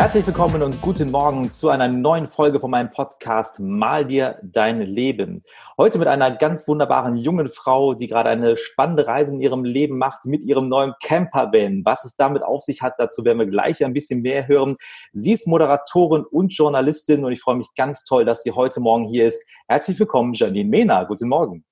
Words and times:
Herzlich 0.00 0.26
willkommen 0.26 0.62
und 0.62 0.80
guten 0.80 1.10
Morgen 1.10 1.50
zu 1.50 1.68
einer 1.68 1.86
neuen 1.86 2.26
Folge 2.26 2.58
von 2.58 2.70
meinem 2.70 2.90
Podcast 2.90 3.60
Mal 3.60 4.06
dir 4.06 4.40
dein 4.42 4.80
Leben. 4.80 5.44
Heute 5.76 5.98
mit 5.98 6.08
einer 6.08 6.30
ganz 6.30 6.66
wunderbaren 6.66 7.18
jungen 7.18 7.48
Frau, 7.48 7.92
die 7.92 8.06
gerade 8.06 8.30
eine 8.30 8.56
spannende 8.56 9.06
Reise 9.06 9.34
in 9.34 9.42
ihrem 9.42 9.62
Leben 9.62 9.98
macht 9.98 10.24
mit 10.24 10.40
ihrem 10.40 10.70
neuen 10.70 10.94
Campervan. 11.02 11.82
Was 11.84 12.06
es 12.06 12.16
damit 12.16 12.42
auf 12.42 12.62
sich 12.62 12.80
hat, 12.80 12.94
dazu 12.96 13.26
werden 13.26 13.40
wir 13.40 13.46
gleich 13.46 13.84
ein 13.84 13.92
bisschen 13.92 14.22
mehr 14.22 14.48
hören. 14.48 14.76
Sie 15.12 15.32
ist 15.32 15.46
Moderatorin 15.46 16.24
und 16.24 16.56
Journalistin 16.56 17.22
und 17.22 17.32
ich 17.32 17.42
freue 17.42 17.56
mich 17.56 17.68
ganz 17.76 18.02
toll, 18.02 18.24
dass 18.24 18.42
sie 18.42 18.52
heute 18.52 18.80
Morgen 18.80 19.04
hier 19.04 19.26
ist. 19.26 19.44
Herzlich 19.68 19.98
willkommen, 19.98 20.32
Janine 20.32 20.70
Mehner. 20.70 21.04
Guten 21.04 21.28
Morgen. 21.28 21.62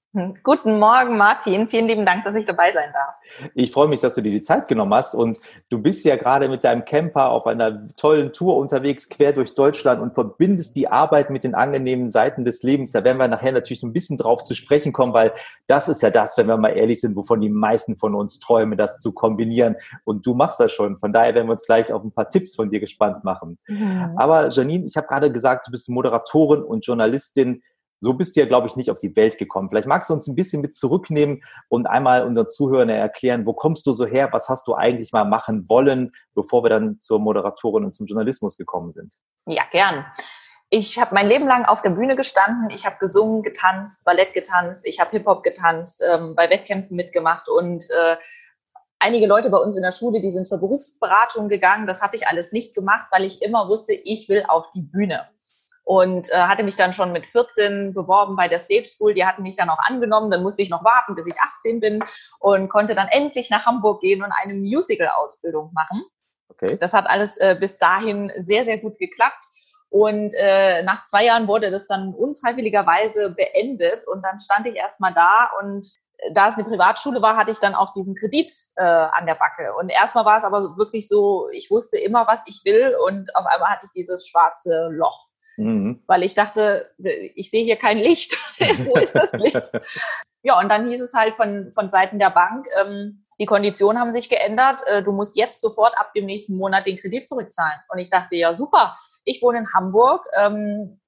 Guten 0.43 0.79
Morgen, 0.79 1.17
Martin. 1.17 1.69
Vielen 1.69 1.87
lieben 1.87 2.07
Dank, 2.07 2.25
dass 2.25 2.35
ich 2.35 2.47
dabei 2.47 2.73
sein 2.73 2.91
darf. 2.93 3.15
Ich 3.55 3.73
freue 3.73 3.89
mich, 3.89 4.01
dass 4.01 4.15
du 4.15 4.21
dir 4.21 4.33
die 4.33 4.43
Zeit 4.43 4.69
genommen 4.69 4.95
hast 4.95 5.15
und 5.15 5.39
du 5.71 5.79
bist 5.79 6.05
ja 6.05 6.17
gerade 6.17 6.49
mit 6.49 6.65
deinem 6.65 6.85
Camper 6.85 7.31
auf 7.31 7.47
einer 7.47 7.87
tollen 7.95 8.33
Tour 8.33 8.57
unterwegs, 8.57 9.09
quer 9.09 9.33
durch 9.33 9.55
Deutschland 9.55 10.01
und 10.01 10.15
verbindest 10.15 10.77
die 10.77 10.89
Arbeit 10.89 11.31
mit 11.31 11.45
den 11.45 11.55
angenehmen 11.55 12.11
Seiten 12.11 12.45
des 12.45 12.63
Lebens. 12.63 12.93
Da 12.93 13.05
werden 13.05 13.19
wir 13.19 13.29
nachher 13.29 13.53
natürlich 13.53 13.83
ein 13.83 13.93
bisschen 13.93 14.17
drauf 14.17 14.43
zu 14.43 14.55
sprechen 14.55 14.93
kommen, 14.93 15.13
weil 15.13 15.33
das 15.67 15.89
ist 15.89 16.03
ja 16.03 16.11
das, 16.11 16.37
wenn 16.37 16.47
wir 16.47 16.57
mal 16.57 16.71
ehrlich 16.71 17.01
sind, 17.01 17.17
wovon 17.17 17.41
die 17.41 17.51
meisten 17.51 17.97
von 17.97 18.15
uns 18.15 18.41
träumen, 18.41 18.77
das 18.77 18.99
zu 18.99 19.13
kombinieren. 19.13 19.77
Und 20.05 20.27
du 20.27 20.35
machst 20.35 20.61
das 20.61 20.73
schon. 20.73 20.99
Von 20.99 21.13
daher 21.13 21.35
werden 21.35 21.47
wir 21.47 21.53
uns 21.53 21.67
gleich 21.67 21.93
auf 21.93 22.03
ein 22.03 22.13
paar 22.13 22.29
Tipps 22.29 22.55
von 22.55 22.71
dir 22.71 22.81
gespannt 22.81 23.25
machen. 23.25 23.59
Mhm. 23.69 24.15
Aber 24.17 24.49
Janine, 24.49 24.87
ich 24.87 24.97
habe 24.97 25.07
gerade 25.07 25.31
gesagt, 25.31 25.67
du 25.67 25.71
bist 25.71 25.89
Moderatorin 25.89 26.63
und 26.63 26.85
Journalistin 26.85 27.63
so 28.01 28.15
bist 28.15 28.37
du 28.37 28.41
ja, 28.41 28.47
glaube 28.47 28.67
ich, 28.67 28.77
nicht 28.77 28.91
auf 28.91 28.99
die 28.99 29.15
Welt 29.17 29.39
gekommen. 29.39 29.69
Vielleicht 29.71 29.89
magst 29.89 30.11
du 30.11 30.15
uns 30.15 30.27
ein 30.27 30.35
bisschen 30.35 30.63
mit 30.63 30.75
zurücknehmen 30.75 31.43
und 31.69 31.87
einmal 31.87 32.25
unseren 32.25 32.49
Zuhörern 32.49 32.89
erklären, 32.89 33.47
wo 33.47 33.53
kommst 33.53 33.87
du 33.87 33.93
so 33.93 34.07
her, 34.07 34.29
was 34.33 34.49
hast 34.49 34.69
du 34.69 34.75
eigentlich 34.75 35.13
mal 35.13 35.25
machen 35.25 35.69
wollen, 35.69 36.13
bevor 36.35 36.63
wir 36.63 36.71
dann 36.71 37.01
zur 37.01 37.19
Moderatorin 37.19 37.85
und 37.85 37.95
zum 37.95 38.07
Journalismus 38.07 38.57
gekommen 38.57 38.93
sind? 38.93 39.15
Ja, 39.47 39.65
gern. 39.71 40.07
Ich 40.71 40.99
habe 40.99 41.15
mein 41.15 41.29
Leben 41.29 41.47
lang 41.47 41.65
auf 41.65 41.81
der 41.81 41.91
Bühne 41.91 42.15
gestanden. 42.15 42.69
Ich 42.71 42.85
habe 42.85 42.97
gesungen, 43.01 43.43
getanzt, 43.43 44.05
Ballett 44.05 44.35
getanzt, 44.35 44.87
ich 44.87 45.01
habe 45.01 45.11
Hip-Hop 45.13 45.43
getanzt, 45.43 46.05
ähm, 46.07 46.35
bei 46.37 46.51
Wettkämpfen 46.51 46.95
mitgemacht 46.95 47.49
und 47.49 47.85
äh, 47.91 48.17
einige 48.99 49.27
Leute 49.27 49.49
bei 49.49 49.59
uns 49.59 49.77
in 49.77 49.83
der 49.83 49.93
Schule, 49.93 50.21
die 50.21 50.31
sind 50.31 50.47
zur 50.47 50.61
Berufsberatung 50.61 51.49
gegangen. 51.49 51.87
Das 51.87 52.03
habe 52.03 52.17
ich 52.17 52.27
alles 52.29 52.53
nicht 52.53 52.75
gemacht, 52.75 53.09
weil 53.11 53.25
ich 53.25 53.41
immer 53.41 53.69
wusste, 53.69 53.95
ich 53.95 54.29
will 54.29 54.45
auf 54.47 54.67
die 54.75 54.83
Bühne 54.83 55.27
und 55.89 56.31
äh, 56.31 56.37
hatte 56.37 56.65
mich 56.65 56.77
dann 56.77 56.93
schon 56.93 57.13
mit 57.13 57.27
14 57.27 57.95
beworben 57.95 58.37
bei 58.37 58.47
der 58.47 58.61
Stage 58.61 58.85
School. 58.85 59.15
Die 59.15 59.25
hatten 59.25 59.43
mich 59.43 59.57
dann 59.57 59.71
auch 59.71 59.79
angenommen. 59.79 60.31
Dann 60.31 60.43
musste 60.43 60.61
ich 60.61 60.69
noch 60.69 60.85
warten, 60.85 61.15
bis 61.15 61.27
ich 61.27 61.41
18 61.41 61.81
bin 61.81 62.05
und 62.41 62.69
konnte 62.69 62.95
dann 62.95 63.09
endlich 63.09 63.49
nach 63.49 63.65
Hamburg 63.65 64.03
gehen 64.03 64.23
und 64.23 64.31
eine 64.31 64.53
Musical-Ausbildung 64.53 65.73
machen. 65.73 66.05
Okay. 66.51 66.77
Das 66.79 66.93
hat 66.93 67.09
alles 67.09 67.39
äh, 67.39 67.57
bis 67.59 67.79
dahin 67.79 68.31
sehr, 68.37 68.67
sehr 68.67 68.77
gut 68.77 68.99
geklappt. 68.99 69.43
Und 69.89 70.35
äh, 70.35 70.83
nach 70.83 71.07
zwei 71.07 71.25
Jahren 71.25 71.49
wurde 71.49 71.71
das 71.71 71.87
dann 71.87 72.13
unfreiwilligerweise 72.13 73.31
beendet 73.31 74.07
und 74.07 74.23
dann 74.23 74.37
stand 74.37 74.67
ich 74.67 74.77
erstmal 74.77 75.15
da 75.15 75.49
und 75.63 75.89
da 76.35 76.49
es 76.49 76.57
eine 76.57 76.65
Privatschule 76.65 77.23
war, 77.23 77.39
hatte 77.39 77.53
ich 77.53 77.61
dann 77.61 77.75
auch 77.75 77.93
diesen 77.93 78.15
Kredit 78.15 78.53
äh, 78.77 78.83
an 78.83 79.25
der 79.25 79.37
Backe. 79.37 79.73
Und 79.75 79.89
erstmal 79.89 80.27
war 80.27 80.37
es 80.37 80.45
aber 80.45 80.77
wirklich 80.77 81.09
so, 81.09 81.49
ich 81.55 81.71
wusste 81.71 81.97
immer, 81.97 82.27
was 82.27 82.43
ich 82.45 82.61
will 82.67 82.95
und 83.07 83.35
auf 83.35 83.47
einmal 83.47 83.71
hatte 83.71 83.87
ich 83.87 83.93
dieses 83.93 84.29
schwarze 84.29 84.89
Loch. 84.91 85.28
Mhm. 85.59 86.03
Weil 86.07 86.23
ich 86.23 86.35
dachte, 86.35 86.91
ich 87.35 87.51
sehe 87.51 87.65
hier 87.65 87.77
kein 87.77 87.99
Licht. 87.99 88.37
Wo 88.59 88.97
ist 88.97 89.15
das 89.15 89.33
Licht? 89.33 89.81
ja, 90.43 90.59
und 90.59 90.69
dann 90.69 90.89
hieß 90.89 91.01
es 91.01 91.15
halt 91.15 91.35
von, 91.35 91.73
von 91.73 91.91
Seiten 91.91 92.19
der 92.19 92.31
Bank, 92.31 92.67
ähm, 92.81 93.25
die 93.41 93.47
Konditionen 93.47 94.01
haben 94.01 94.13
sich 94.13 94.29
geändert. 94.29 94.83
Äh, 94.87 95.03
du 95.03 95.13
musst 95.13 95.37
jetzt 95.37 95.61
sofort 95.61 95.97
ab 95.99 96.13
dem 96.15 96.27
nächsten 96.27 96.57
Monat 96.57 96.87
den 96.87 96.99
Kredit 96.99 97.29
zurückzahlen. 97.29 97.79
Und 97.89 97.99
ich 97.99 98.11
dachte, 98.11 98.37
ja, 98.37 98.55
super. 98.55 98.97
Ich 99.25 99.43
wohne 99.43 99.59
in 99.59 99.73
Hamburg, 99.75 100.25
ähm, 100.41 101.01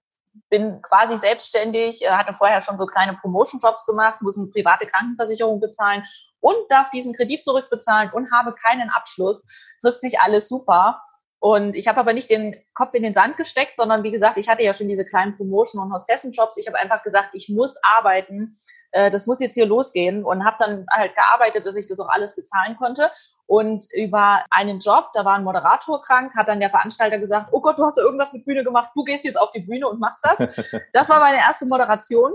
bin 0.48 0.80
quasi 0.82 1.18
selbstständig, 1.18 2.02
äh, 2.02 2.10
hatte 2.10 2.34
vorher 2.34 2.60
schon 2.60 2.78
so 2.78 2.86
kleine 2.86 3.14
Promotion-Jobs 3.14 3.86
gemacht, 3.86 4.22
muss 4.22 4.38
eine 4.38 4.48
private 4.48 4.86
Krankenversicherung 4.86 5.60
bezahlen 5.60 6.04
und 6.40 6.56
darf 6.68 6.90
diesen 6.90 7.14
Kredit 7.14 7.44
zurückbezahlen 7.44 8.10
und 8.12 8.30
habe 8.32 8.54
keinen 8.54 8.90
Abschluss. 8.90 9.46
Trifft 9.80 10.00
sich 10.00 10.20
alles 10.20 10.48
super. 10.48 11.02
Und 11.40 11.74
ich 11.74 11.88
habe 11.88 11.98
aber 11.98 12.12
nicht 12.12 12.28
den 12.28 12.54
Kopf 12.74 12.92
in 12.92 13.02
den 13.02 13.14
Sand 13.14 13.38
gesteckt, 13.38 13.74
sondern 13.74 14.02
wie 14.02 14.10
gesagt, 14.10 14.36
ich 14.36 14.50
hatte 14.50 14.62
ja 14.62 14.74
schon 14.74 14.88
diese 14.88 15.06
kleinen 15.06 15.38
Promotion- 15.38 15.82
und 15.82 15.90
Hostessenjobs. 15.90 16.58
Ich 16.58 16.66
habe 16.66 16.78
einfach 16.78 17.02
gesagt, 17.02 17.30
ich 17.32 17.48
muss 17.48 17.76
arbeiten, 17.82 18.56
äh, 18.92 19.10
das 19.10 19.26
muss 19.26 19.40
jetzt 19.40 19.54
hier 19.54 19.64
losgehen 19.64 20.22
und 20.22 20.44
habe 20.44 20.56
dann 20.58 20.86
halt 20.90 21.14
gearbeitet, 21.14 21.64
dass 21.64 21.76
ich 21.76 21.88
das 21.88 21.98
auch 21.98 22.10
alles 22.10 22.36
bezahlen 22.36 22.76
konnte. 22.76 23.10
Und 23.46 23.86
über 23.94 24.44
einen 24.50 24.80
Job, 24.80 25.10
da 25.14 25.24
war 25.24 25.34
ein 25.34 25.42
Moderator 25.42 26.02
krank, 26.02 26.36
hat 26.36 26.46
dann 26.46 26.60
der 26.60 26.70
Veranstalter 26.70 27.18
gesagt, 27.18 27.48
oh 27.52 27.62
Gott, 27.62 27.78
du 27.78 27.84
hast 27.84 27.96
ja 27.96 28.04
irgendwas 28.04 28.34
mit 28.34 28.44
Bühne 28.44 28.62
gemacht, 28.62 28.90
du 28.94 29.02
gehst 29.02 29.24
jetzt 29.24 29.40
auf 29.40 29.50
die 29.50 29.60
Bühne 29.60 29.88
und 29.88 29.98
machst 29.98 30.24
das. 30.24 30.38
Das 30.92 31.08
war 31.08 31.20
meine 31.20 31.38
erste 31.38 31.66
Moderation. 31.66 32.32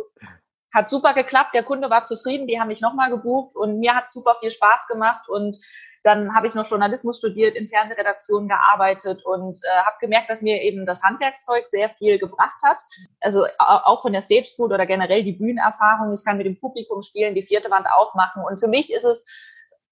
Hat 0.76 0.90
super 0.90 1.14
geklappt, 1.14 1.56
der 1.56 1.64
Kunde 1.64 1.90
war 1.90 2.04
zufrieden, 2.04 2.48
die 2.48 2.60
haben 2.60 2.68
mich 2.68 2.82
nochmal 2.82 3.10
gebucht 3.10 3.56
und 3.56 3.80
mir 3.80 3.96
hat 3.96 4.10
super 4.10 4.36
viel 4.42 4.52
Spaß 4.52 4.88
gemacht 4.88 5.30
und 5.30 5.58
dann 6.04 6.36
habe 6.36 6.48
ich 6.48 6.54
noch 6.54 6.70
Journalismus 6.70 7.18
studiert, 7.18 7.56
in 7.56 7.70
Fernsehredaktionen 7.70 8.50
gearbeitet 8.50 9.26
und 9.26 9.58
äh, 9.64 9.84
habe 9.86 9.96
gemerkt, 10.02 10.30
dass 10.30 10.42
mir 10.42 10.62
eben 10.62 10.86
das 10.86 11.02
Handwerkszeug 11.02 11.68
sehr 11.68 11.90
viel 11.90 12.20
gebracht 12.20 12.62
hat. 12.64 12.78
Also 13.22 13.46
auch 13.58 14.02
von 14.02 14.12
der 14.12 14.22
Stage 14.22 14.46
School 14.46 14.72
oder 14.72 14.86
generell 14.86 15.24
die 15.24 15.32
Bühnenerfahrung. 15.32 16.14
Ich 16.14 16.24
kann 16.24 16.38
mit 16.38 16.46
dem 16.46 16.60
Publikum 16.60 17.02
spielen, 17.02 17.36
die 17.36 17.44
vierte 17.44 17.72
Wand 17.72 17.88
aufmachen. 17.90 18.44
Und 18.44 18.60
für 18.60 18.68
mich 18.68 18.94
ist 18.94 19.06
es 19.06 19.26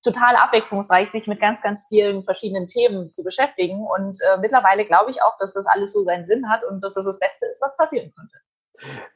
total 0.04 0.36
abwechslungsreich, 0.36 1.10
sich 1.10 1.28
mit 1.28 1.40
ganz, 1.40 1.62
ganz 1.62 1.88
vielen 1.88 2.24
verschiedenen 2.24 2.68
Themen 2.68 3.12
zu 3.12 3.24
beschäftigen. 3.24 3.88
Und 3.88 4.20
äh, 4.22 4.38
mittlerweile 4.38 4.86
glaube 4.86 5.10
ich 5.10 5.24
auch, 5.24 5.38
dass 5.40 5.54
das 5.54 5.66
alles 5.66 5.94
so 5.94 6.04
seinen 6.04 6.26
Sinn 6.26 6.50
hat 6.50 6.64
und 6.64 6.82
dass 6.82 6.94
das 6.94 7.06
das 7.06 7.20
Beste 7.20 7.48
ist, 7.48 7.62
was 7.62 7.76
passieren 7.76 8.14
könnte. 8.16 8.38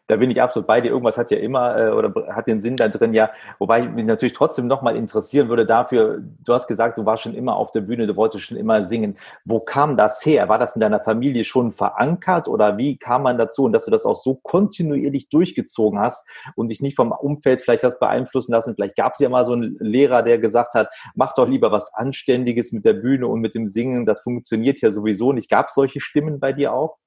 Da 0.10 0.16
bin 0.16 0.30
ich 0.30 0.42
absolut 0.42 0.68
bei 0.68 0.80
dir. 0.80 0.92
Irgendwas 0.92 1.18
hat 1.18 1.32
ja 1.32 1.38
immer 1.38 1.78
äh, 1.78 1.90
oder 1.90 2.14
hat 2.34 2.48
den 2.48 2.62
Sinn 2.62 2.78
da 2.78 2.88
drin, 2.88 3.14
ja. 3.14 3.30
Wobei 3.60 3.82
mich 3.84 4.06
natürlich 4.06 4.34
trotzdem 4.34 4.68
nochmal 4.68 4.96
interessieren 4.96 5.50
würde 5.50 5.66
dafür, 5.66 6.20
du 6.22 6.54
hast 6.54 6.68
gesagt, 6.68 6.98
du 6.98 7.06
warst 7.06 7.24
schon 7.24 7.34
immer 7.34 7.58
auf 7.58 7.72
der 7.72 7.82
Bühne, 7.82 8.08
du 8.08 8.16
wolltest 8.16 8.46
schon 8.46 8.58
immer 8.58 8.86
singen. 8.86 9.18
Wo 9.44 9.60
kam 9.60 9.98
das 9.98 10.26
her? 10.26 10.48
War 10.48 10.60
das 10.60 10.76
in 10.76 10.80
deiner 10.80 11.02
Familie 11.02 11.44
schon 11.44 11.72
verankert 11.74 12.48
oder 12.48 12.78
wie 12.78 12.98
kam 12.98 13.24
man 13.24 13.38
dazu 13.38 13.64
und 13.64 13.74
dass 13.74 13.86
du 13.86 13.92
das 13.92 14.06
auch 14.06 14.16
so 14.16 14.36
kontinuierlich 14.36 15.30
durchgezogen 15.30 16.00
hast 16.00 16.30
und 16.56 16.70
dich 16.70 16.82
nicht 16.82 16.96
vom 16.96 17.12
Umfeld 17.12 17.62
vielleicht 17.62 17.84
hast 17.84 18.00
beeinflussen 18.00 18.54
lassen? 18.54 18.76
Vielleicht 18.76 18.96
gab 18.96 19.14
es 19.14 19.20
ja 19.20 19.28
mal 19.28 19.44
so 19.44 19.54
einen 19.54 19.76
Lehrer, 19.80 20.24
der 20.24 20.38
gesagt 20.40 20.74
hat, 20.74 20.90
mach 21.16 21.34
doch 21.34 21.48
lieber 21.48 21.72
was 21.72 21.94
Anständiges 21.94 22.72
mit 22.72 22.86
der 22.86 22.94
Bühne 22.94 23.28
und 23.28 23.42
mit 23.42 23.56
dem 23.56 23.68
Singen. 23.68 24.06
Das 24.06 24.22
funktioniert 24.22 24.80
ja 24.80 24.92
sowieso 24.92 25.34
nicht. 25.34 25.50
Gab 25.50 25.68
es 25.68 25.74
solche 25.74 26.00
Stimmen 26.00 26.40
bei 26.40 26.54
dir 26.54 26.74
auch? 26.74 26.98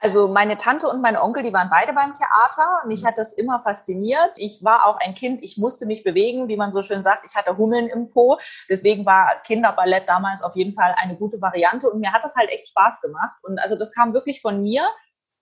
Also 0.00 0.28
meine 0.28 0.56
Tante 0.56 0.88
und 0.88 1.02
mein 1.02 1.16
Onkel, 1.16 1.42
die 1.42 1.52
waren 1.52 1.68
beide 1.68 1.92
beim 1.92 2.14
Theater. 2.14 2.82
Mich 2.86 3.04
hat 3.04 3.18
das 3.18 3.34
immer 3.34 3.60
fasziniert. 3.60 4.32
Ich 4.36 4.64
war 4.64 4.86
auch 4.86 4.96
ein 4.98 5.14
Kind, 5.14 5.42
ich 5.42 5.58
musste 5.58 5.84
mich 5.84 6.04
bewegen, 6.04 6.48
wie 6.48 6.56
man 6.56 6.72
so 6.72 6.82
schön 6.82 7.02
sagt. 7.02 7.24
Ich 7.28 7.36
hatte 7.36 7.58
Hummeln 7.58 7.86
im 7.86 8.10
Po. 8.10 8.38
Deswegen 8.70 9.04
war 9.04 9.30
Kinderballett 9.44 10.08
damals 10.08 10.42
auf 10.42 10.56
jeden 10.56 10.72
Fall 10.72 10.94
eine 10.96 11.16
gute 11.16 11.40
Variante 11.42 11.90
und 11.90 12.00
mir 12.00 12.12
hat 12.12 12.24
das 12.24 12.34
halt 12.34 12.48
echt 12.48 12.68
Spaß 12.68 13.02
gemacht. 13.02 13.36
Und 13.42 13.58
also 13.58 13.76
das 13.76 13.92
kam 13.92 14.14
wirklich 14.14 14.40
von 14.40 14.62
mir. 14.62 14.88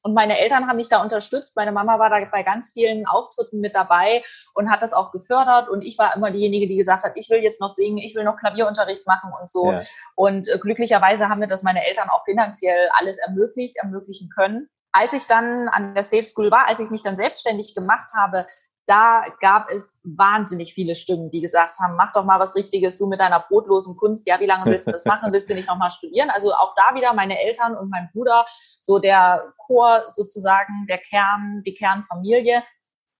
Und 0.02 0.14
meine 0.14 0.38
Eltern 0.38 0.68
haben 0.68 0.76
mich 0.76 0.88
da 0.88 1.02
unterstützt. 1.02 1.56
Meine 1.56 1.72
Mama 1.72 1.98
war 1.98 2.10
da 2.10 2.24
bei 2.30 2.42
ganz 2.42 2.72
vielen 2.72 3.06
Auftritten 3.06 3.60
mit 3.60 3.74
dabei 3.74 4.22
und 4.54 4.70
hat 4.70 4.82
das 4.82 4.92
auch 4.92 5.10
gefördert. 5.10 5.68
Und 5.68 5.82
ich 5.82 5.98
war 5.98 6.14
immer 6.14 6.30
diejenige, 6.30 6.68
die 6.68 6.76
gesagt 6.76 7.04
hat, 7.04 7.12
ich 7.16 7.28
will 7.30 7.42
jetzt 7.42 7.60
noch 7.60 7.72
singen, 7.72 7.98
ich 7.98 8.14
will 8.14 8.24
noch 8.24 8.36
Klavierunterricht 8.36 9.06
machen 9.06 9.32
und 9.40 9.50
so. 9.50 9.72
Ja. 9.72 9.80
Und 10.14 10.48
äh, 10.48 10.58
glücklicherweise 10.58 11.28
haben 11.28 11.40
mir 11.40 11.48
das 11.48 11.62
meine 11.62 11.84
Eltern 11.84 12.08
auch 12.10 12.24
finanziell 12.24 12.88
alles 12.98 13.18
ermöglicht, 13.18 13.76
ermöglichen 13.76 14.30
können. 14.30 14.68
Als 14.92 15.12
ich 15.12 15.26
dann 15.26 15.68
an 15.68 15.94
der 15.94 16.04
Stage 16.04 16.24
School 16.24 16.50
war, 16.50 16.66
als 16.66 16.80
ich 16.80 16.90
mich 16.90 17.02
dann 17.02 17.16
selbstständig 17.16 17.74
gemacht 17.74 18.10
habe, 18.14 18.46
da 18.88 19.24
gab 19.40 19.70
es 19.70 20.00
wahnsinnig 20.02 20.72
viele 20.72 20.94
Stimmen, 20.94 21.28
die 21.28 21.42
gesagt 21.42 21.78
haben, 21.78 21.94
mach 21.96 22.12
doch 22.12 22.24
mal 22.24 22.40
was 22.40 22.56
Richtiges, 22.56 22.96
du 22.96 23.06
mit 23.06 23.20
deiner 23.20 23.40
brotlosen 23.40 23.96
Kunst, 23.96 24.26
ja, 24.26 24.40
wie 24.40 24.46
lange 24.46 24.64
willst 24.64 24.86
du 24.86 24.92
das 24.92 25.04
machen, 25.06 25.30
willst 25.32 25.50
du 25.50 25.54
nicht 25.54 25.68
nochmal 25.68 25.90
studieren? 25.90 26.30
Also 26.30 26.54
auch 26.54 26.74
da 26.74 26.94
wieder 26.94 27.12
meine 27.12 27.38
Eltern 27.38 27.76
und 27.76 27.90
mein 27.90 28.08
Bruder, 28.12 28.46
so 28.80 28.98
der 28.98 29.52
Chor 29.58 30.04
sozusagen, 30.08 30.86
der 30.88 30.98
Kern, 30.98 31.62
die 31.66 31.74
Kernfamilie, 31.74 32.64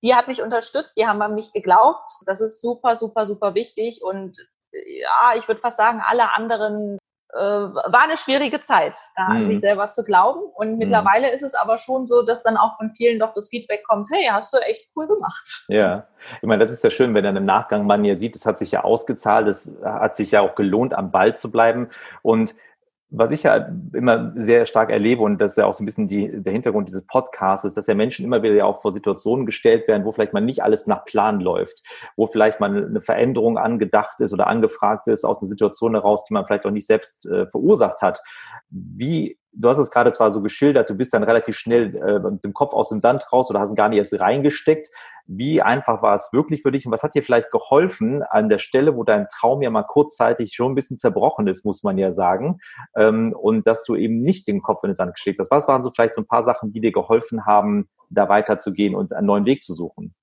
die 0.02 0.14
hat 0.14 0.26
mich 0.26 0.42
unterstützt, 0.42 0.96
die 0.96 1.06
haben 1.06 1.20
an 1.20 1.34
mich 1.34 1.52
geglaubt. 1.52 2.10
Das 2.24 2.40
ist 2.40 2.62
super, 2.62 2.96
super, 2.96 3.26
super 3.26 3.54
wichtig 3.54 4.00
und 4.02 4.38
ja, 4.72 5.36
ich 5.36 5.48
würde 5.48 5.60
fast 5.60 5.76
sagen, 5.76 6.02
alle 6.04 6.32
anderen 6.32 6.98
äh, 7.34 7.38
war 7.38 8.02
eine 8.02 8.16
schwierige 8.16 8.60
Zeit, 8.60 8.96
da 9.16 9.28
mhm. 9.28 9.36
an 9.36 9.46
sich 9.46 9.60
selber 9.60 9.90
zu 9.90 10.02
glauben. 10.04 10.40
Und 10.54 10.72
mhm. 10.72 10.78
mittlerweile 10.78 11.30
ist 11.30 11.42
es 11.42 11.54
aber 11.54 11.76
schon 11.76 12.06
so, 12.06 12.22
dass 12.22 12.42
dann 12.42 12.56
auch 12.56 12.76
von 12.76 12.90
vielen 12.94 13.18
doch 13.18 13.34
das 13.34 13.48
Feedback 13.48 13.84
kommt, 13.86 14.08
hey, 14.10 14.28
hast 14.30 14.54
du 14.54 14.58
echt 14.58 14.90
cool 14.96 15.06
gemacht. 15.06 15.64
Ja, 15.68 16.06
ich 16.40 16.48
meine, 16.48 16.62
das 16.62 16.72
ist 16.72 16.82
ja 16.84 16.90
schön, 16.90 17.14
wenn 17.14 17.24
dann 17.24 17.36
im 17.36 17.44
Nachgang 17.44 17.86
man 17.86 18.04
ja 18.04 18.16
sieht, 18.16 18.34
es 18.34 18.46
hat 18.46 18.56
sich 18.58 18.70
ja 18.70 18.84
ausgezahlt, 18.84 19.46
es 19.46 19.70
hat 19.84 20.16
sich 20.16 20.30
ja 20.30 20.40
auch 20.40 20.54
gelohnt, 20.54 20.94
am 20.94 21.10
Ball 21.10 21.36
zu 21.36 21.50
bleiben. 21.50 21.90
Und 22.22 22.54
was 23.10 23.30
ich 23.30 23.44
ja 23.44 23.68
immer 23.94 24.32
sehr 24.36 24.66
stark 24.66 24.90
erlebe, 24.90 25.22
und 25.22 25.38
das 25.38 25.52
ist 25.52 25.56
ja 25.56 25.66
auch 25.66 25.74
so 25.74 25.82
ein 25.82 25.86
bisschen 25.86 26.08
die, 26.08 26.42
der 26.42 26.52
Hintergrund 26.52 26.88
dieses 26.88 27.06
Podcasts, 27.06 27.64
ist, 27.64 27.76
dass 27.76 27.86
ja 27.86 27.94
Menschen 27.94 28.24
immer 28.24 28.42
wieder 28.42 28.54
ja 28.54 28.64
auch 28.66 28.82
vor 28.82 28.92
Situationen 28.92 29.46
gestellt 29.46 29.88
werden, 29.88 30.04
wo 30.04 30.12
vielleicht 30.12 30.34
mal 30.34 30.40
nicht 30.40 30.62
alles 30.62 30.86
nach 30.86 31.04
Plan 31.04 31.40
läuft, 31.40 31.82
wo 32.16 32.26
vielleicht 32.26 32.60
mal 32.60 32.84
eine 32.84 33.00
Veränderung 33.00 33.56
angedacht 33.56 34.20
ist 34.20 34.32
oder 34.32 34.46
angefragt 34.46 35.08
ist 35.08 35.24
aus 35.24 35.40
einer 35.40 35.48
Situation 35.48 35.94
heraus, 35.94 36.24
die 36.24 36.34
man 36.34 36.44
vielleicht 36.44 36.66
auch 36.66 36.70
nicht 36.70 36.86
selbst 36.86 37.24
äh, 37.26 37.46
verursacht 37.46 38.02
hat. 38.02 38.20
Wie 38.68 39.38
du 39.52 39.68
hast 39.68 39.78
es 39.78 39.90
gerade 39.90 40.12
zwar 40.12 40.30
so 40.30 40.42
geschildert, 40.42 40.88
du 40.88 40.94
bist 40.94 41.12
dann 41.12 41.24
relativ 41.24 41.56
schnell 41.56 41.96
äh, 41.96 42.18
mit 42.18 42.44
dem 42.44 42.54
Kopf 42.54 42.74
aus 42.74 42.90
dem 42.90 43.00
Sand 43.00 43.32
raus 43.32 43.50
oder 43.50 43.60
hast 43.60 43.74
gar 43.74 43.88
nicht 43.88 43.98
erst 43.98 44.20
reingesteckt. 44.20 44.88
Wie 45.30 45.60
einfach 45.60 46.00
war 46.00 46.14
es 46.14 46.32
wirklich 46.32 46.62
für 46.62 46.72
dich 46.72 46.86
und 46.86 46.92
was 46.92 47.02
hat 47.02 47.14
dir 47.14 47.22
vielleicht 47.22 47.50
geholfen 47.50 48.22
an 48.22 48.48
der 48.48 48.56
Stelle, 48.56 48.96
wo 48.96 49.04
dein 49.04 49.28
Traum 49.28 49.60
ja 49.60 49.68
mal 49.68 49.82
kurzzeitig 49.82 50.54
schon 50.54 50.72
ein 50.72 50.74
bisschen 50.74 50.96
zerbrochen 50.96 51.46
ist, 51.46 51.66
muss 51.66 51.82
man 51.82 51.98
ja 51.98 52.12
sagen, 52.12 52.60
ähm, 52.96 53.34
und 53.38 53.66
dass 53.66 53.84
du 53.84 53.94
eben 53.94 54.22
nicht 54.22 54.48
den 54.48 54.62
Kopf 54.62 54.82
in 54.84 54.90
den 54.90 54.96
Sand 54.96 55.14
geschickt 55.14 55.38
hast? 55.38 55.50
Was 55.50 55.68
waren 55.68 55.82
so 55.82 55.90
vielleicht 55.90 56.14
so 56.14 56.22
ein 56.22 56.26
paar 56.26 56.42
Sachen, 56.42 56.72
die 56.72 56.80
dir 56.80 56.92
geholfen 56.92 57.44
haben, 57.44 57.90
da 58.08 58.30
weiterzugehen 58.30 58.94
und 58.94 59.12
einen 59.12 59.26
neuen 59.26 59.44
Weg 59.44 59.62
zu 59.62 59.74
suchen? 59.74 60.14